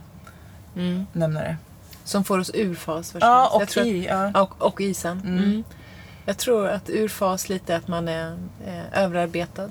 [0.76, 1.06] Mm.
[1.12, 1.56] nämnare?
[2.04, 3.14] Som får oss ur fas.
[3.20, 4.06] Ja, och tror- i.
[4.06, 4.40] Ja.
[4.42, 5.20] Och, och isen.
[5.20, 5.38] Mm.
[5.44, 5.64] Mm.
[6.24, 8.36] Jag tror att ur fas lite att man är
[8.66, 9.68] eh, överarbetad,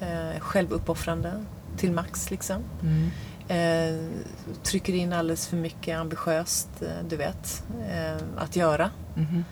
[0.00, 1.44] eh, självuppoffrande
[1.76, 2.56] till max liksom.
[2.82, 3.10] Mm.
[3.48, 4.00] Eh,
[4.62, 9.44] trycker in alldeles för mycket ambitiöst, eh, du vet, eh, att göra Mhm.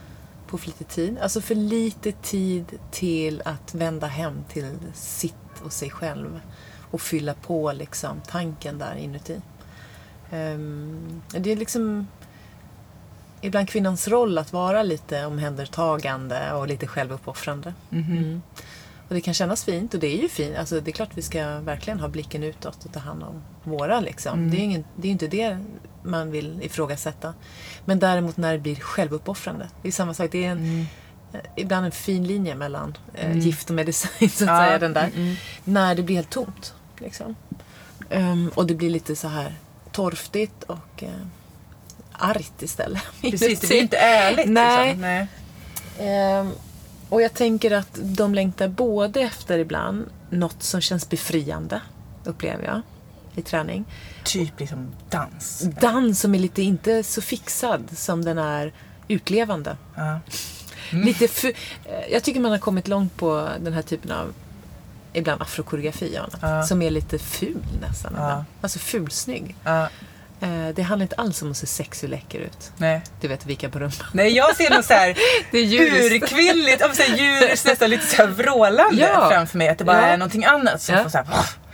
[0.52, 1.18] På för lite tid.
[1.18, 5.34] Alltså för lite tid till att vända hem till sitt
[5.64, 6.40] och sig själv
[6.90, 9.40] och fylla på liksom tanken där inuti.
[10.30, 12.06] Ehm, det är liksom
[13.40, 17.74] ibland kvinnans roll att vara lite omhändertagande och lite självuppoffrande.
[17.90, 18.18] Mhm.
[18.18, 18.42] Mm.
[19.08, 20.56] Och det kan kännas fint och det är ju fint.
[20.56, 24.00] Alltså det är klart vi ska verkligen ha blicken utåt och ta hand om våra
[24.00, 24.38] liksom.
[24.38, 24.50] Mm.
[24.50, 25.58] Det är ju inte det
[26.02, 27.34] man vill ifrågasätta.
[27.84, 29.68] Men däremot när det blir självuppoffrande.
[29.82, 30.28] Det är samma sak.
[30.32, 30.86] Det är en, Mm.
[31.32, 33.38] eh, ibland en fin linje mellan eh, Mm.
[33.38, 34.78] gift och medicin så att Ja, säga.
[34.78, 35.04] Den där.
[35.06, 35.36] mm, mm.
[35.64, 36.74] När det blir helt tomt.
[36.98, 37.34] Liksom.
[38.10, 39.54] Ehm, och det blir lite så här
[39.92, 41.10] torftigt och eh,
[42.12, 43.02] argt istället.
[43.20, 44.48] Precis, det blir inte ärligt.
[44.48, 44.86] Nej.
[44.86, 45.00] Liksom.
[45.00, 45.26] Nej.
[45.98, 46.50] Ehm,
[47.08, 51.80] och jag tänker att de längtar både efter ibland något som känns befriande.
[52.24, 52.80] upplever jag,
[53.34, 53.84] i träning.
[54.24, 55.60] Typ liksom dans.
[55.80, 58.72] Dans som är lite inte så fixad som den är
[59.08, 59.76] utlevande.
[59.96, 60.20] Ja.
[60.90, 61.54] Lite fu-
[61.84, 64.34] eh, jag tycker man har kommit långt på den här typen av
[65.12, 66.62] ibland afrokoreografi och annat, Ja.
[66.66, 68.12] som är lite ful nästan.
[68.16, 68.44] Ja.
[68.60, 69.56] Alltså fulsnygg.
[69.64, 69.88] Ja.
[70.40, 72.72] Eh, det handlar inte alls om att se sexig och läcker ut.
[72.76, 73.02] Nej.
[73.20, 74.06] Du vet, vika på rumpan.
[74.12, 75.16] Nej, jag ser något så här
[75.50, 76.12] Det är djuriskt.
[76.32, 76.82] urkvinnligt,
[77.18, 79.28] djuriskt, nästan lite så här vrålande Ja.
[79.30, 79.68] framför mig.
[79.68, 80.06] Att det bara Ja.
[80.06, 81.02] är någonting annat som Ja.
[81.02, 81.26] får så här,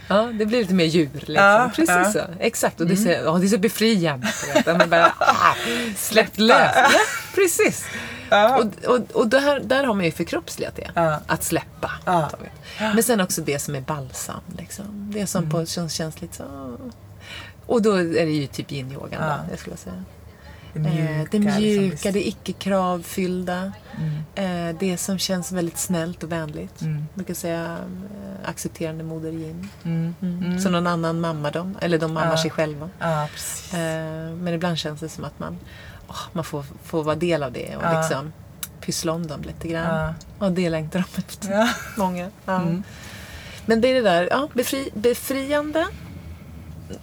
[0.08, 1.10] Ja, det blir lite mer djur.
[1.12, 1.34] Liksom.
[1.34, 2.12] Ja, Precis ja.
[2.12, 2.20] så.
[2.40, 2.80] Exakt.
[2.80, 4.26] Och det är så, ja, det är så befriande.
[4.66, 5.54] Man bara, ah,
[5.96, 6.72] släppt lös.
[6.74, 6.88] Ja,
[7.34, 7.84] precis.
[8.30, 8.58] Ja.
[8.58, 10.90] Och, och, och där, där har man ju förkroppsligat det.
[10.94, 11.20] Ja.
[11.26, 11.90] Att släppa.
[12.04, 12.30] Ja.
[12.78, 14.40] Men sen också det som är balsam.
[14.58, 15.10] Liksom.
[15.14, 15.50] Det som Mm.
[15.50, 16.76] på, känns, känns lite så...
[17.66, 19.26] Och då är det ju typ yin-yogan, Ja.
[19.26, 20.04] då, jag skulle säga.
[20.82, 21.12] Det mjuka.
[21.12, 22.12] Eh, det mjuka, liksom.
[22.12, 23.72] det icke-kravfyllda.
[24.34, 24.70] Mm.
[24.70, 26.80] Eh, det som känns väldigt snällt och vänligt.
[26.80, 26.96] Mm.
[26.96, 27.62] Jag brukar säga
[28.42, 29.68] eh, accepterande moder yin.
[29.84, 30.14] Mm.
[30.22, 30.60] Mm.
[30.60, 32.42] Så någon annan mammar dem, eller de mammar Ja.
[32.42, 32.90] sig själva.
[32.98, 33.22] Ja.
[33.22, 35.58] Eh, men ibland känns det som att man,
[36.08, 38.00] åh, man får, får vara del av det och Ja.
[38.00, 38.32] liksom
[38.80, 40.14] pyssla om dem lite grann.
[40.38, 41.68] Och det längtar de efter.
[41.98, 42.28] Många.
[42.46, 42.82] Mm.
[43.66, 45.86] Men det är det där, ja, befri, befriande.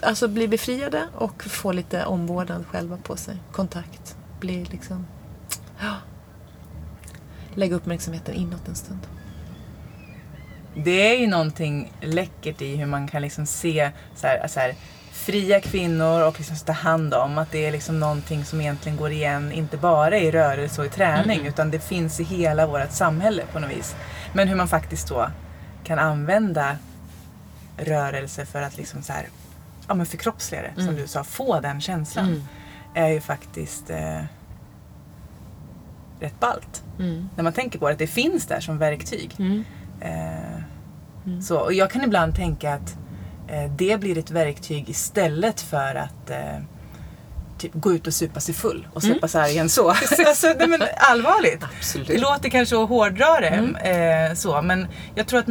[0.02, 3.38] Alltså bli befriade och få lite omvårdnad själva på sig.
[3.52, 4.18] Kontakt.
[4.40, 5.08] Bli liksom...
[5.80, 5.94] Ja.
[7.54, 9.08] Lägga uppmärksamheten inåt en stund.
[10.76, 14.76] Det är ju någonting läckert i hur man kan liksom se så här, så här,
[15.12, 17.38] fria kvinnor och liksom ta hand om.
[17.38, 20.90] Att det är liksom någonting som egentligen går igen, inte bara i rörelse och i
[20.90, 23.96] träning, utan det finns i hela vårt samhälle på något vis.
[24.34, 25.30] Men hur man faktiskt då
[25.84, 26.78] kan använda
[27.78, 29.28] rörelse för att liksom så här,
[29.88, 32.26] ja, men förkroppsliga det, som du sa, få den känslan.
[32.26, 32.44] Mm.
[32.94, 34.22] Är ju faktiskt eh,
[36.20, 36.84] rätt ballt.
[37.00, 37.30] Mm.
[37.36, 39.36] När man tänker på det, att det finns där som verktyg.
[39.40, 39.64] Mm.
[40.02, 42.98] Eh, Så, och jag kan ibland tänka att
[43.48, 46.58] eh, det blir ett verktyg istället för att eh,
[47.58, 49.90] typ gå ut och supa sig full och släppa sargen så.
[50.28, 51.64] alltså, nej, men allvarligt.
[51.78, 52.08] Absolut.
[52.08, 55.50] Det låter kanske att hårdra det eh, så, men jag tror att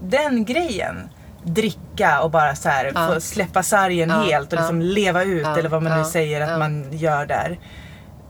[0.00, 1.08] den grejen
[1.44, 3.08] dricka och bara så här, Ja.
[3.14, 6.58] få släppa sargen Ja, helt och liksom leva ut eller vad man nu säger att
[6.58, 7.58] man gör där.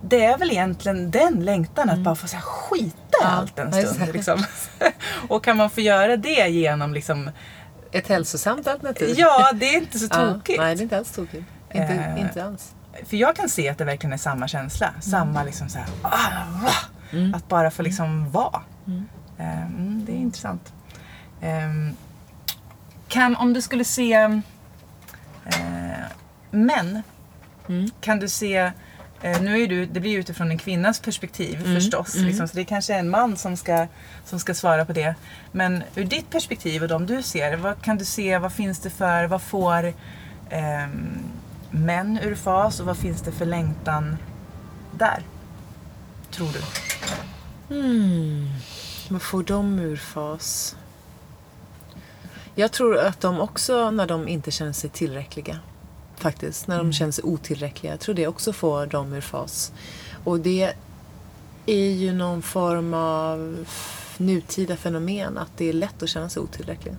[0.03, 3.35] Det är väl egentligen den längtan att bara få så här skita i Mm.
[3.39, 4.13] Allt en stund.
[4.13, 4.45] Liksom.
[5.29, 7.31] och kan man få göra det genom liksom,
[7.93, 9.15] Ett hälsosamt alternativ.
[9.19, 10.59] ja det är inte så tokigt.
[10.61, 11.45] Nej, det är inte alls tokigt.
[11.75, 12.75] Inte, Eh, inte alls.
[13.07, 14.87] För jag kan se att det verkligen är samma känsla.
[14.89, 15.01] Mm.
[15.03, 16.09] Samma liksom så här, ah,
[16.67, 18.61] ah, att bara få liksom vara.
[19.39, 20.73] Eh, Mm, det är intressant.
[23.11, 24.39] Kan, om du skulle se eh,
[26.51, 27.03] män,
[27.69, 27.91] Mm.
[28.01, 28.57] kan du se
[29.23, 32.15] eh, nu är du, det blir ju utifrån en kvinnas perspektiv Mm, förstås.
[32.15, 33.87] Liksom, så det kanske är en man som ska,
[34.25, 35.15] som ska svara på det.
[35.53, 38.91] Men ur ditt perspektiv och de du ser, vad kan du se, vad finns det
[38.91, 39.93] för, vad får
[40.51, 41.19] ehm,
[41.71, 44.17] män ur fas och vad finns det för längtan
[44.99, 45.23] där?
[46.31, 46.61] Tror du?
[49.09, 50.77] Vad får de ur fas?
[52.55, 55.59] Jag tror att de också, när de inte känner sig tillräckliga,
[56.17, 59.73] faktiskt, när de känner sig otillräckliga, jag tror det också får dem ur fas.
[60.25, 60.73] Och det
[61.67, 63.67] är ju någon form av
[64.17, 66.95] nutida fenomen, att det är lätt att känna sig otillräcklig.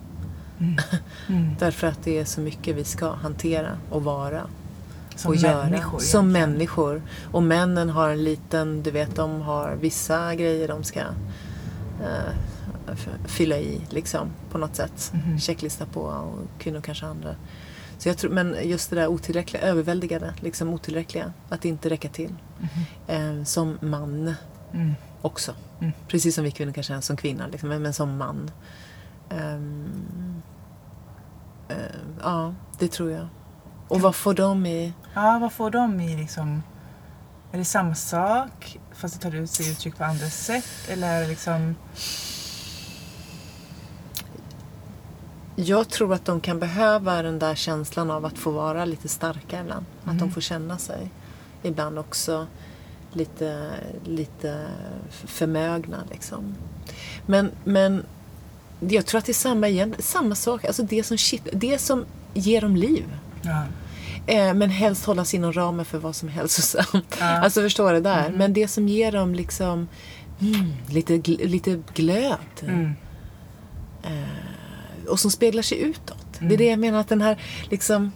[1.58, 4.42] Därför att det är så mycket vi ska hantera och vara
[5.16, 5.64] Som och göra.
[5.64, 6.50] människor Som egentligen.
[6.52, 7.02] människor.
[7.32, 12.34] Och männen har en liten, du vet, de har vissa grejer de ska eh,
[13.26, 15.12] fylla i liksom på något sätt.
[15.14, 15.38] Mhm.
[15.40, 17.34] Checklista på och kvinnor kanske andra.
[17.98, 21.32] Så jag tror, men just det där otillräckliga, överväldigade, liksom otillräckliga.
[21.48, 22.34] Att inte räcka till.
[23.06, 24.34] Eh, som man
[24.74, 24.94] Mm.
[25.22, 25.54] också.
[25.80, 25.92] Mm.
[26.08, 28.50] Precis som vi kvinnor kan känna som kvinna, liksom, men, men som man.
[29.30, 30.42] Ehm,
[31.68, 31.76] eh,
[32.22, 33.28] ja, det tror jag.
[33.88, 34.92] Och vad får de i...
[35.14, 36.62] Ja, vad får de i liksom...
[37.52, 40.68] Är det samma sak fast det tar ut sig uttryck på andra sätt?
[40.88, 41.74] Eller är det liksom...
[45.56, 49.60] Jag tror att de kan behöva den där känslan av att få vara lite starka
[49.60, 49.86] ibland.
[50.04, 51.10] Att de får känna sig
[51.62, 52.46] ibland också
[53.12, 53.70] lite,
[54.04, 54.66] lite
[55.10, 55.98] förmögna.
[56.10, 56.54] Liksom.
[57.26, 58.04] Men, men
[58.80, 60.64] jag tror att det är samma, igen, samma sak.
[60.64, 63.04] Alltså det som, shit, det som ger dem liv.
[63.42, 63.64] Ja.
[64.26, 67.16] Eh, men helst hållas inom ramen för vad som är hälsosamt.
[67.20, 67.26] Ja.
[67.42, 68.30] Alltså förstår du där?
[68.30, 69.88] Men det som ger dem liksom
[70.40, 72.38] mm, lite, lite glöd.
[72.62, 72.92] Mm.
[75.08, 76.26] Och som speglar sig utåt.
[76.38, 77.36] Det är det jag menar att den här
[77.70, 78.12] liksom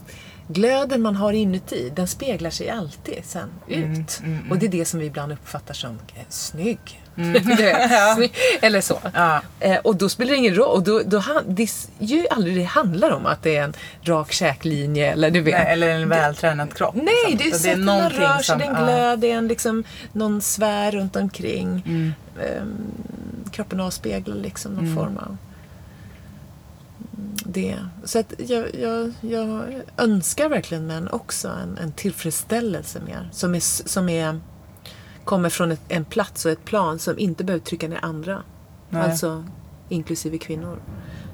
[0.49, 4.21] glöden man har inuti, den speglar sig alltid sen Mm, ut.
[4.51, 7.03] Och det är det som vi ibland uppfattar som eh, snygg.
[8.17, 8.33] Snygg.
[8.63, 8.97] Eller så.
[8.97, 9.13] Mm.
[9.15, 9.41] Ja.
[9.61, 10.69] Eh, och då spelar det ingen roll.
[10.77, 11.69] Och då, då, det är
[11.99, 15.55] ju aldrig det handlar om att det är en rak käklinje eller du vet.
[15.55, 16.95] Nej, eller en vältränad kropp.
[16.95, 17.39] Nej, liksom.
[17.39, 18.85] det är sättet man rör sig, som- det är en ja.
[18.85, 21.83] glöd, det är en liksom, någon sfär runt omkring.
[21.87, 22.15] Mm.
[22.41, 22.77] Ehm,
[23.53, 25.39] kroppen avspeglar liksom någon form av mm,
[27.53, 27.79] det.
[28.05, 29.65] Så att jag, jag, jag
[29.97, 33.29] önskar verkligen män också en, en tillfredsställelse mer.
[33.33, 34.41] Som, är, som är,
[35.25, 38.43] kommer från ett, en plats och ett plan som inte behöver trycka ner andra.
[38.89, 39.03] Nej.
[39.03, 39.45] Alltså
[39.89, 40.79] inklusive kvinnor.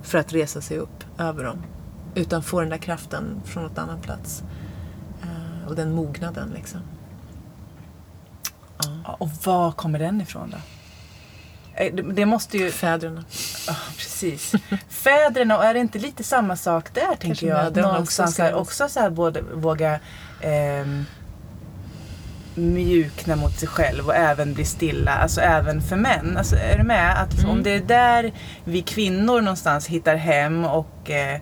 [0.02, 1.62] För att resa sig upp över dem.
[2.14, 4.42] Utan få den där kraften från något annat plats.
[5.22, 6.80] Eh, och den mognaden liksom.
[9.04, 10.56] Ja, Och var kommer den ifrån då?
[11.74, 12.70] Eh, Det, måste ju...
[12.70, 13.24] Fäderna.
[13.68, 14.52] Ja, precis.
[14.88, 17.58] Fäderna, och är det inte lite samma sak där tänker jag?
[17.60, 20.00] Att också Någonstans ska- här, också så här både våga
[20.40, 21.04] ehm,
[22.54, 25.10] mjukna mot sig själv och även bli stilla.
[25.12, 26.36] Alltså även för män.
[26.36, 27.22] Alltså, är du med?
[27.22, 27.50] Att Mm.
[27.50, 28.32] Om det är där
[28.64, 31.40] vi kvinnor någonstans hittar hem och eh,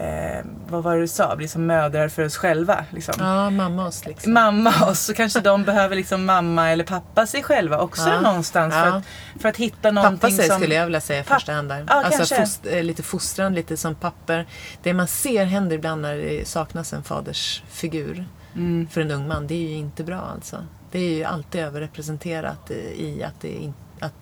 [0.00, 1.36] eh, vad var det du sa?
[1.36, 2.84] Blir som mödrar för oss själva.
[2.90, 3.14] Liksom.
[3.18, 4.32] Ja, mamma oss liksom.
[4.32, 8.20] Mamma och så kanske de behöver liksom mamma eller pappa sig själva också Ja.
[8.20, 8.94] någonstans för, Ja.
[8.96, 9.04] att,
[9.42, 10.58] för att hitta någonting Pappa sig som...
[10.60, 11.84] skulle jag vilja säga i första hand där.
[11.88, 14.46] Ja, alltså fost, eh, lite fostran, lite som papper.
[14.82, 18.24] Det man ser händer ibland när det saknas en fadersfigur
[18.54, 18.88] Mm.
[18.90, 20.56] för en ung man, det är ju inte bra alltså.
[20.90, 24.12] Det är ju alltid överrepresenterat i- i att det in, att,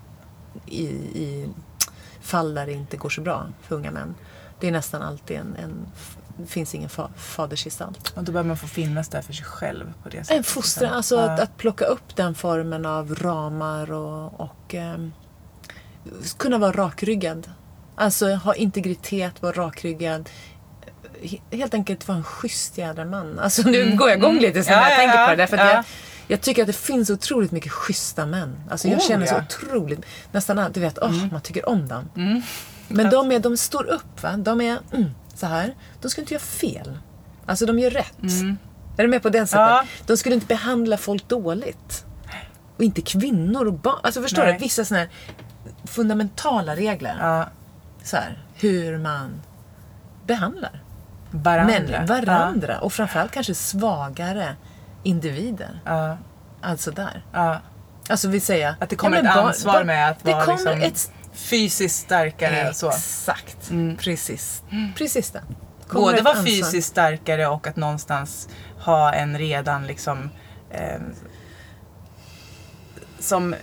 [0.67, 1.49] i, i
[2.21, 4.15] fall där det inte går så bra för unga män.
[4.61, 5.87] Det är nästan alltid en, en
[6.41, 8.13] det finns ingen fa, fadersgestalt.
[8.17, 10.37] Och då behöver man få finnas där för sig själv på det sättet.
[10.37, 11.23] En fostran, alltså Ja.
[11.31, 15.13] att, att plocka upp den formen av ramar och, och ehm,
[16.37, 17.51] kunna vara rakryggad.
[17.95, 20.29] Alltså ha integritet, vara rakryggad.
[21.23, 23.39] He- Helt enkelt vara en schysst jädra man.
[23.39, 24.83] Alltså nu går jag igång lite så Mm.
[24.83, 25.37] Ja, när jag ja, tänker på det.
[25.37, 25.73] Därför ja.
[25.75, 25.85] jag,
[26.29, 28.57] jag tycker att det finns otroligt mycket schyssta män.
[28.71, 29.27] Alltså jag Oh, känner.
[29.27, 29.45] Mm.
[29.49, 30.01] så otroligt,
[30.33, 32.43] nästan du vet, åh, man tycker om dem.
[32.89, 34.37] Men de, är, de står upp, va?
[34.37, 35.75] de är mm, så här.
[36.01, 36.99] De ska inte göra fel.
[37.47, 38.19] Alltså de gör rätt.
[38.97, 39.61] Är du med på den sättet?
[39.61, 39.71] Mm.
[39.77, 39.85] Ja.
[40.07, 42.05] De skulle inte behandla folk dåligt.
[42.77, 44.01] Och inte kvinnor och barn.
[44.03, 44.53] Alltså förstår Nej.
[44.53, 44.59] du?
[44.59, 45.11] Vissa sådana här
[45.85, 47.17] fundamentala regler.
[47.21, 47.49] Ja,
[48.03, 49.43] Så här, hur man
[50.27, 50.83] behandlar
[51.31, 51.81] varandra.
[51.89, 52.79] män, varandra.
[52.79, 54.57] Och framförallt kanske svagare
[55.03, 55.81] individer.
[55.85, 56.19] Ja,
[56.63, 57.25] Alltså där.
[57.33, 57.61] ja.
[58.09, 58.75] Alltså vi säger...
[58.81, 61.99] Att det kommer ja, men ett ansvar med att det vara kommer liksom ett, fysiskt
[62.01, 62.89] starkare och så.
[62.89, 63.71] Exakt.
[63.99, 64.63] Precis.
[64.97, 65.43] Precis det.
[65.89, 68.49] Kommer Både vara fysiskt starkare och att någonstans
[68.81, 70.31] ha en redan liksom
[70.71, 71.01] eh,
[73.19, 73.55] som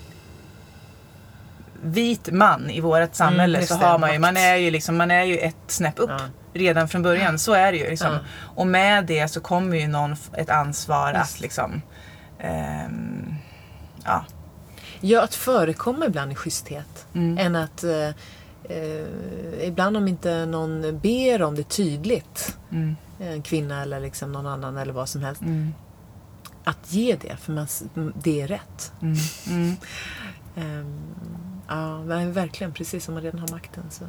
[1.83, 5.11] vit man i vårt samhälle Mm, så har man ju, man är ju liksom, man
[5.11, 6.19] är ju ett snäpp upp Ja.
[6.53, 7.39] redan från början.
[7.39, 7.89] Så är det ju.
[7.89, 8.11] Liksom.
[8.13, 8.19] Ja.
[8.55, 11.35] Och med det så kommer ju någon ett ansvar Just.
[11.35, 11.81] att liksom
[12.39, 13.35] ehm,
[14.05, 14.25] ja,
[15.07, 17.07] Ja, att förekomma ibland i schyssthet.
[17.13, 17.37] Mm.
[17.37, 18.07] Än att eh,
[18.63, 24.47] eh, ibland om inte någon ber om det tydligt, mm, en kvinna eller liksom någon
[24.47, 25.73] annan eller vad som helst, mm,
[26.63, 27.67] att ge det för man,
[28.23, 28.91] det är rätt.
[30.57, 30.97] Ehm,
[31.67, 33.83] ja, men verkligen precis som man redan har makten.
[33.89, 34.03] Så.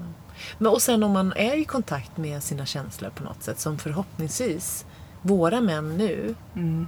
[0.59, 3.79] Men, och sen om man är i kontakt med sina känslor på något sätt som
[3.79, 4.87] förhoppningsvis
[5.23, 6.87] våra män nu Mm.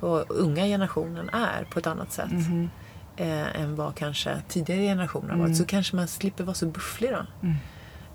[0.00, 2.70] och unga generationen är på ett annat sätt Mhm.
[3.20, 5.46] Eh, än vad kanske tidigare generationer har varit.
[5.46, 5.54] Mm.
[5.58, 7.26] Så kanske man slipper vara så bufflig då.
[7.46, 7.56] Mm.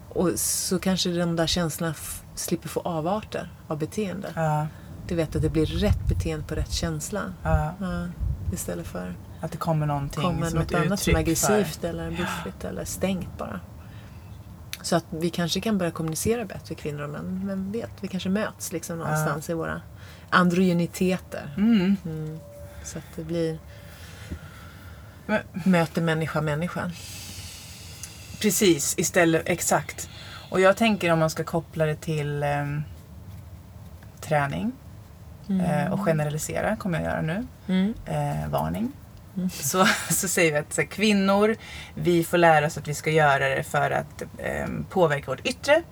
[0.09, 1.93] Och så kanske de där känslorna
[2.35, 4.31] slipper få avarter av beteende.
[4.35, 4.67] Ja,
[5.07, 7.21] Du vet att det blir rätt beteende på rätt känsla.
[7.43, 8.07] ja, Ja,
[8.53, 11.53] istället för att det kommer någonting kommer som något ett annat som är uttryck för-
[11.53, 13.59] aggressivt eller buffligt eller stängt bara.
[14.81, 17.41] Så att vi kanske kan börja kommunicera bättre kvinnor och män.
[17.47, 19.81] Vem vet, vi kanske möts liksom någonstans i våra
[20.29, 21.53] androgyniteter.
[21.57, 21.95] Mm.
[22.05, 22.39] Mm.
[22.83, 23.59] Så att det blir
[25.25, 26.91] Men- möter människa människa.
[28.41, 30.09] Precis, istället, exakt.
[30.49, 32.83] Och jag tänker om man ska koppla det till ehm,
[34.21, 34.71] träning
[35.65, 37.47] eh, och generalisera, kommer jag göra nu.
[37.67, 37.93] Mm.
[38.05, 38.91] Eh, varning.
[39.51, 41.55] Så, så säger vi att så här, kvinnor,
[41.95, 45.83] vi får lära oss att vi ska göra det för att ehm, påverka vårt yttre.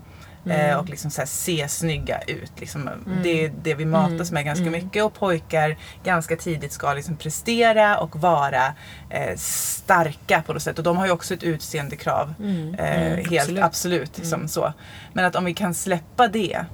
[0.45, 2.51] Eh, och liksom så se snygga ut.
[2.59, 2.89] Liksom,
[3.23, 5.03] Det är det vi matas med ganska mycket.
[5.03, 8.65] Och pojkar ganska tidigt ska liksom prestera och vara
[9.09, 10.77] eh, starka på något sätt.
[10.77, 12.33] Och de har ju också ett utseendekrav.
[12.39, 12.73] Mm.
[12.75, 13.63] Eh, Mm, helt absolut.
[13.63, 14.17] absolut.
[14.17, 14.73] liksom så.
[15.13, 16.65] Men att om vi kan släppa det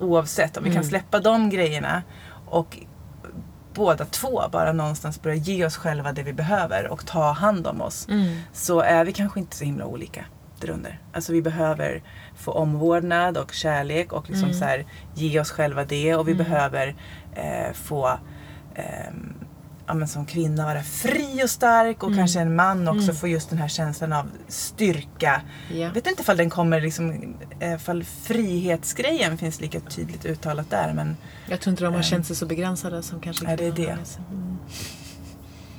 [0.00, 0.88] oavsett, om vi kan Mm.
[0.88, 2.02] släppa de grejerna
[2.46, 2.78] och
[3.74, 7.80] båda två bara någonstans börja ge oss själva det vi behöver och ta hand om
[7.80, 8.36] oss Mm.
[8.52, 10.24] så är vi kanske inte så himla olika.
[10.64, 10.98] Brister under.
[11.12, 12.02] Alltså vi behöver
[12.36, 14.58] få omvårdnad och kärlek och liksom Mm.
[14.58, 14.84] så här,
[15.14, 16.44] ge oss själva det och vi Mm.
[16.44, 16.94] behöver
[17.36, 18.18] eh, få
[18.74, 19.34] ehm,
[19.86, 22.18] ja, men som kvinna vara fri och stark och Mm.
[22.18, 23.16] kanske en man också Mm.
[23.16, 25.42] få just den här känslan av styrka.
[25.72, 30.92] Jag vet inte ifall den kommer liksom, eh, ifall frihetsgrejen finns lika tydligt uttalat där
[30.94, 31.16] men
[31.48, 32.02] Jag tror inte de har Ehm.
[32.02, 33.90] känt sig så begränsade som kanske Nej, det är det.
[34.30, 34.58] Mm.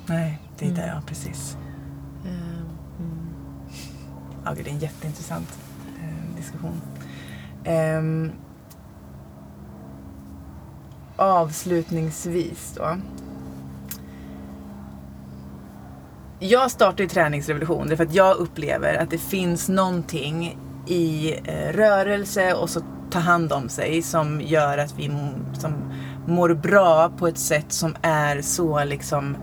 [0.06, 0.82] nej, det är Mm.
[0.82, 1.58] där, ja precis.
[4.46, 5.60] Ja, det är en jätteintressant
[6.00, 6.82] eh, diskussion.
[7.64, 8.32] Ehm,
[11.16, 12.98] avslutningsvis då.
[16.40, 22.54] Jag startade ju träningsrevolution därför att jag upplever att det finns någonting i eh, rörelse
[22.54, 25.12] och så ta hand om sig som gör att vi
[25.54, 25.74] som
[26.28, 29.38] mår bra på ett sätt som är så liksom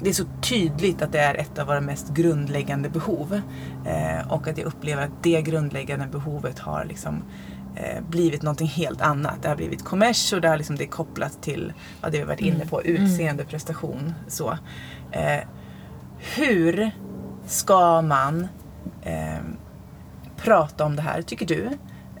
[0.00, 3.40] det är så tydligt att det är ett av våra mest grundläggande behov.
[3.86, 7.22] Eh, och att jag upplever att det grundläggande behovet har liksom,
[7.76, 9.42] eh, blivit någonting helt annat.
[9.42, 11.72] Det har blivit kommers och det, har liksom, det är kopplat till
[12.02, 13.02] ja, det vi varit inne på, Mm.
[13.02, 14.14] utseende, prestation.
[14.28, 14.58] Så.
[15.12, 15.40] Eh,
[16.36, 16.90] hur
[17.46, 18.48] ska man
[19.02, 19.38] eh,
[20.36, 21.68] prata om det här, tycker du?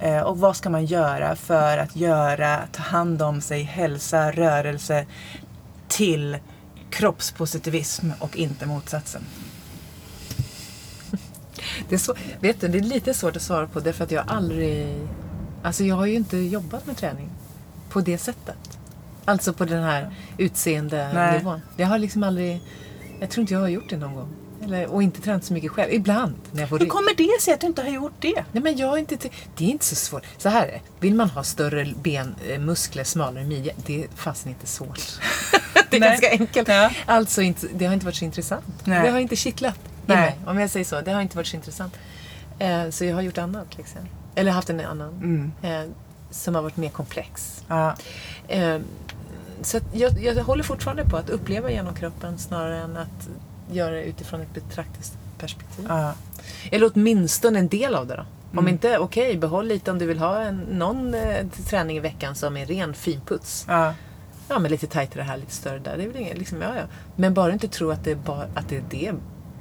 [0.00, 5.06] Eh, och vad ska man göra för att göra, ta hand om sig, hälsa, rörelse
[5.88, 6.36] till
[6.90, 9.22] kroppspositivism och inte motsatsen?
[11.88, 14.24] Det är, så, vet du, det är lite svårt att svara på därför att jag
[14.28, 15.08] aldrig...
[15.62, 17.30] Alltså jag har ju inte jobbat med träning
[17.88, 18.78] på det sättet.
[19.24, 21.60] Alltså på den här utseendenivån.
[21.76, 22.60] Jag har liksom aldrig...
[23.20, 24.28] Jag tror inte jag har gjort det någon gång.
[24.68, 25.92] Eller, och inte tränat så mycket själv.
[25.92, 26.92] Ibland när jag får Hur rygg.
[26.92, 28.44] kommer det sig att du inte har gjort det?
[28.52, 29.16] Nej men jag inte...
[29.56, 30.22] Det är inte så svårt.
[30.38, 30.80] Så här är det.
[31.00, 33.72] Vill man ha större ben, eh, muskler, smalare midja.
[33.86, 35.00] Det är fasen inte svårt.
[35.90, 36.08] det är Nej.
[36.10, 36.68] ganska enkelt.
[36.68, 36.90] Ja.
[37.06, 38.64] Alltså, inte, det har inte varit så intressant.
[38.84, 39.02] Nej.
[39.02, 40.38] Det har inte kittlat i mig.
[40.46, 41.00] Om jag säger så.
[41.00, 41.94] Det har inte varit så intressant.
[42.58, 43.76] Eh, så jag har gjort annat.
[43.76, 44.00] Liksom.
[44.34, 45.08] Eller haft en annan.
[45.08, 45.52] Mm.
[45.62, 45.90] Eh,
[46.30, 47.62] som har varit mer komplex.
[47.68, 47.94] Ja.
[48.48, 48.78] Eh,
[49.62, 53.28] så jag, jag håller fortfarande på att uppleva genom kroppen snarare än att
[53.72, 55.84] göra det utifrån ett betraktelseperspektiv.
[55.88, 56.12] Ja.
[56.70, 58.26] Eller åtminstone en del av det då.
[58.52, 58.68] Om Mm.
[58.68, 62.56] inte, okej, behåll lite om du vill ha en, någon eh, träning i veckan som
[62.56, 63.64] är ren finputs.
[63.68, 63.94] Ja.
[64.48, 65.96] Ja, men lite tajtare här, lite större där.
[65.96, 66.82] Det är väl inget, liksom, ja, ja.
[67.16, 69.12] Men bara inte tro att det, är bara, att det är det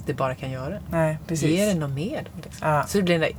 [0.06, 0.80] det bara kan göra.
[0.92, 1.50] Nej, precis.
[1.50, 2.28] Ge det något mer.
[2.44, 2.68] Liksom.
[2.70, 2.84] Ja.
[2.88, 3.32] Så det blir en där,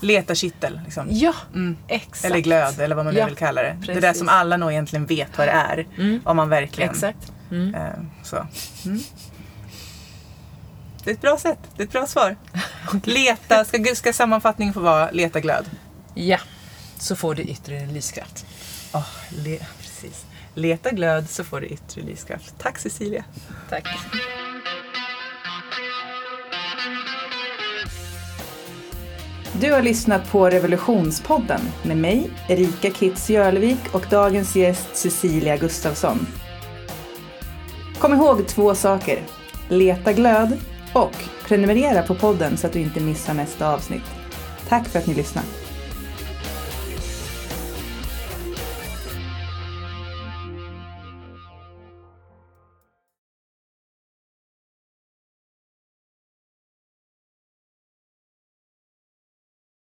[0.00, 0.80] Leta kittel.
[0.84, 1.06] Liksom.
[1.10, 1.76] ja, Mm.
[1.88, 2.24] exakt.
[2.24, 3.76] Eller glöd, eller vad man nu Ja, vill kalla det.
[3.86, 4.18] Det där precis.
[4.18, 5.86] som alla nog egentligen vet vad det är.
[5.98, 6.20] Mm.
[6.24, 6.90] Om man verkligen...
[6.90, 7.32] Exakt.
[7.50, 7.74] Mm.
[7.74, 7.82] Eh,
[8.22, 8.46] så.
[11.06, 11.58] Det är ett bra sätt.
[11.76, 12.36] Det är ett bra svar.
[13.04, 15.70] Leta, ska, ska sammanfattningen få vara leta glöd?
[16.14, 16.38] Ja,
[16.98, 18.46] så får du yttre lyskraft.
[18.92, 19.06] Oh,
[19.44, 20.26] le, precis.
[20.54, 22.54] Leta glöd så får du yttre lyskraft.
[22.58, 23.24] Tack Cecilia.
[23.68, 23.84] Tack.
[29.60, 36.26] Du har lyssnat på Revolutionspodden med mig, Erika Kitz Jörlevik och dagens gäst Cecilia Gustafsson.
[37.98, 39.22] Kom ihåg två saker.
[39.68, 40.58] Leta glöd
[40.96, 44.04] och prenumerera på podden så att du inte missar nästa avsnitt.
[44.68, 45.65] Tack för att ni lyssnade.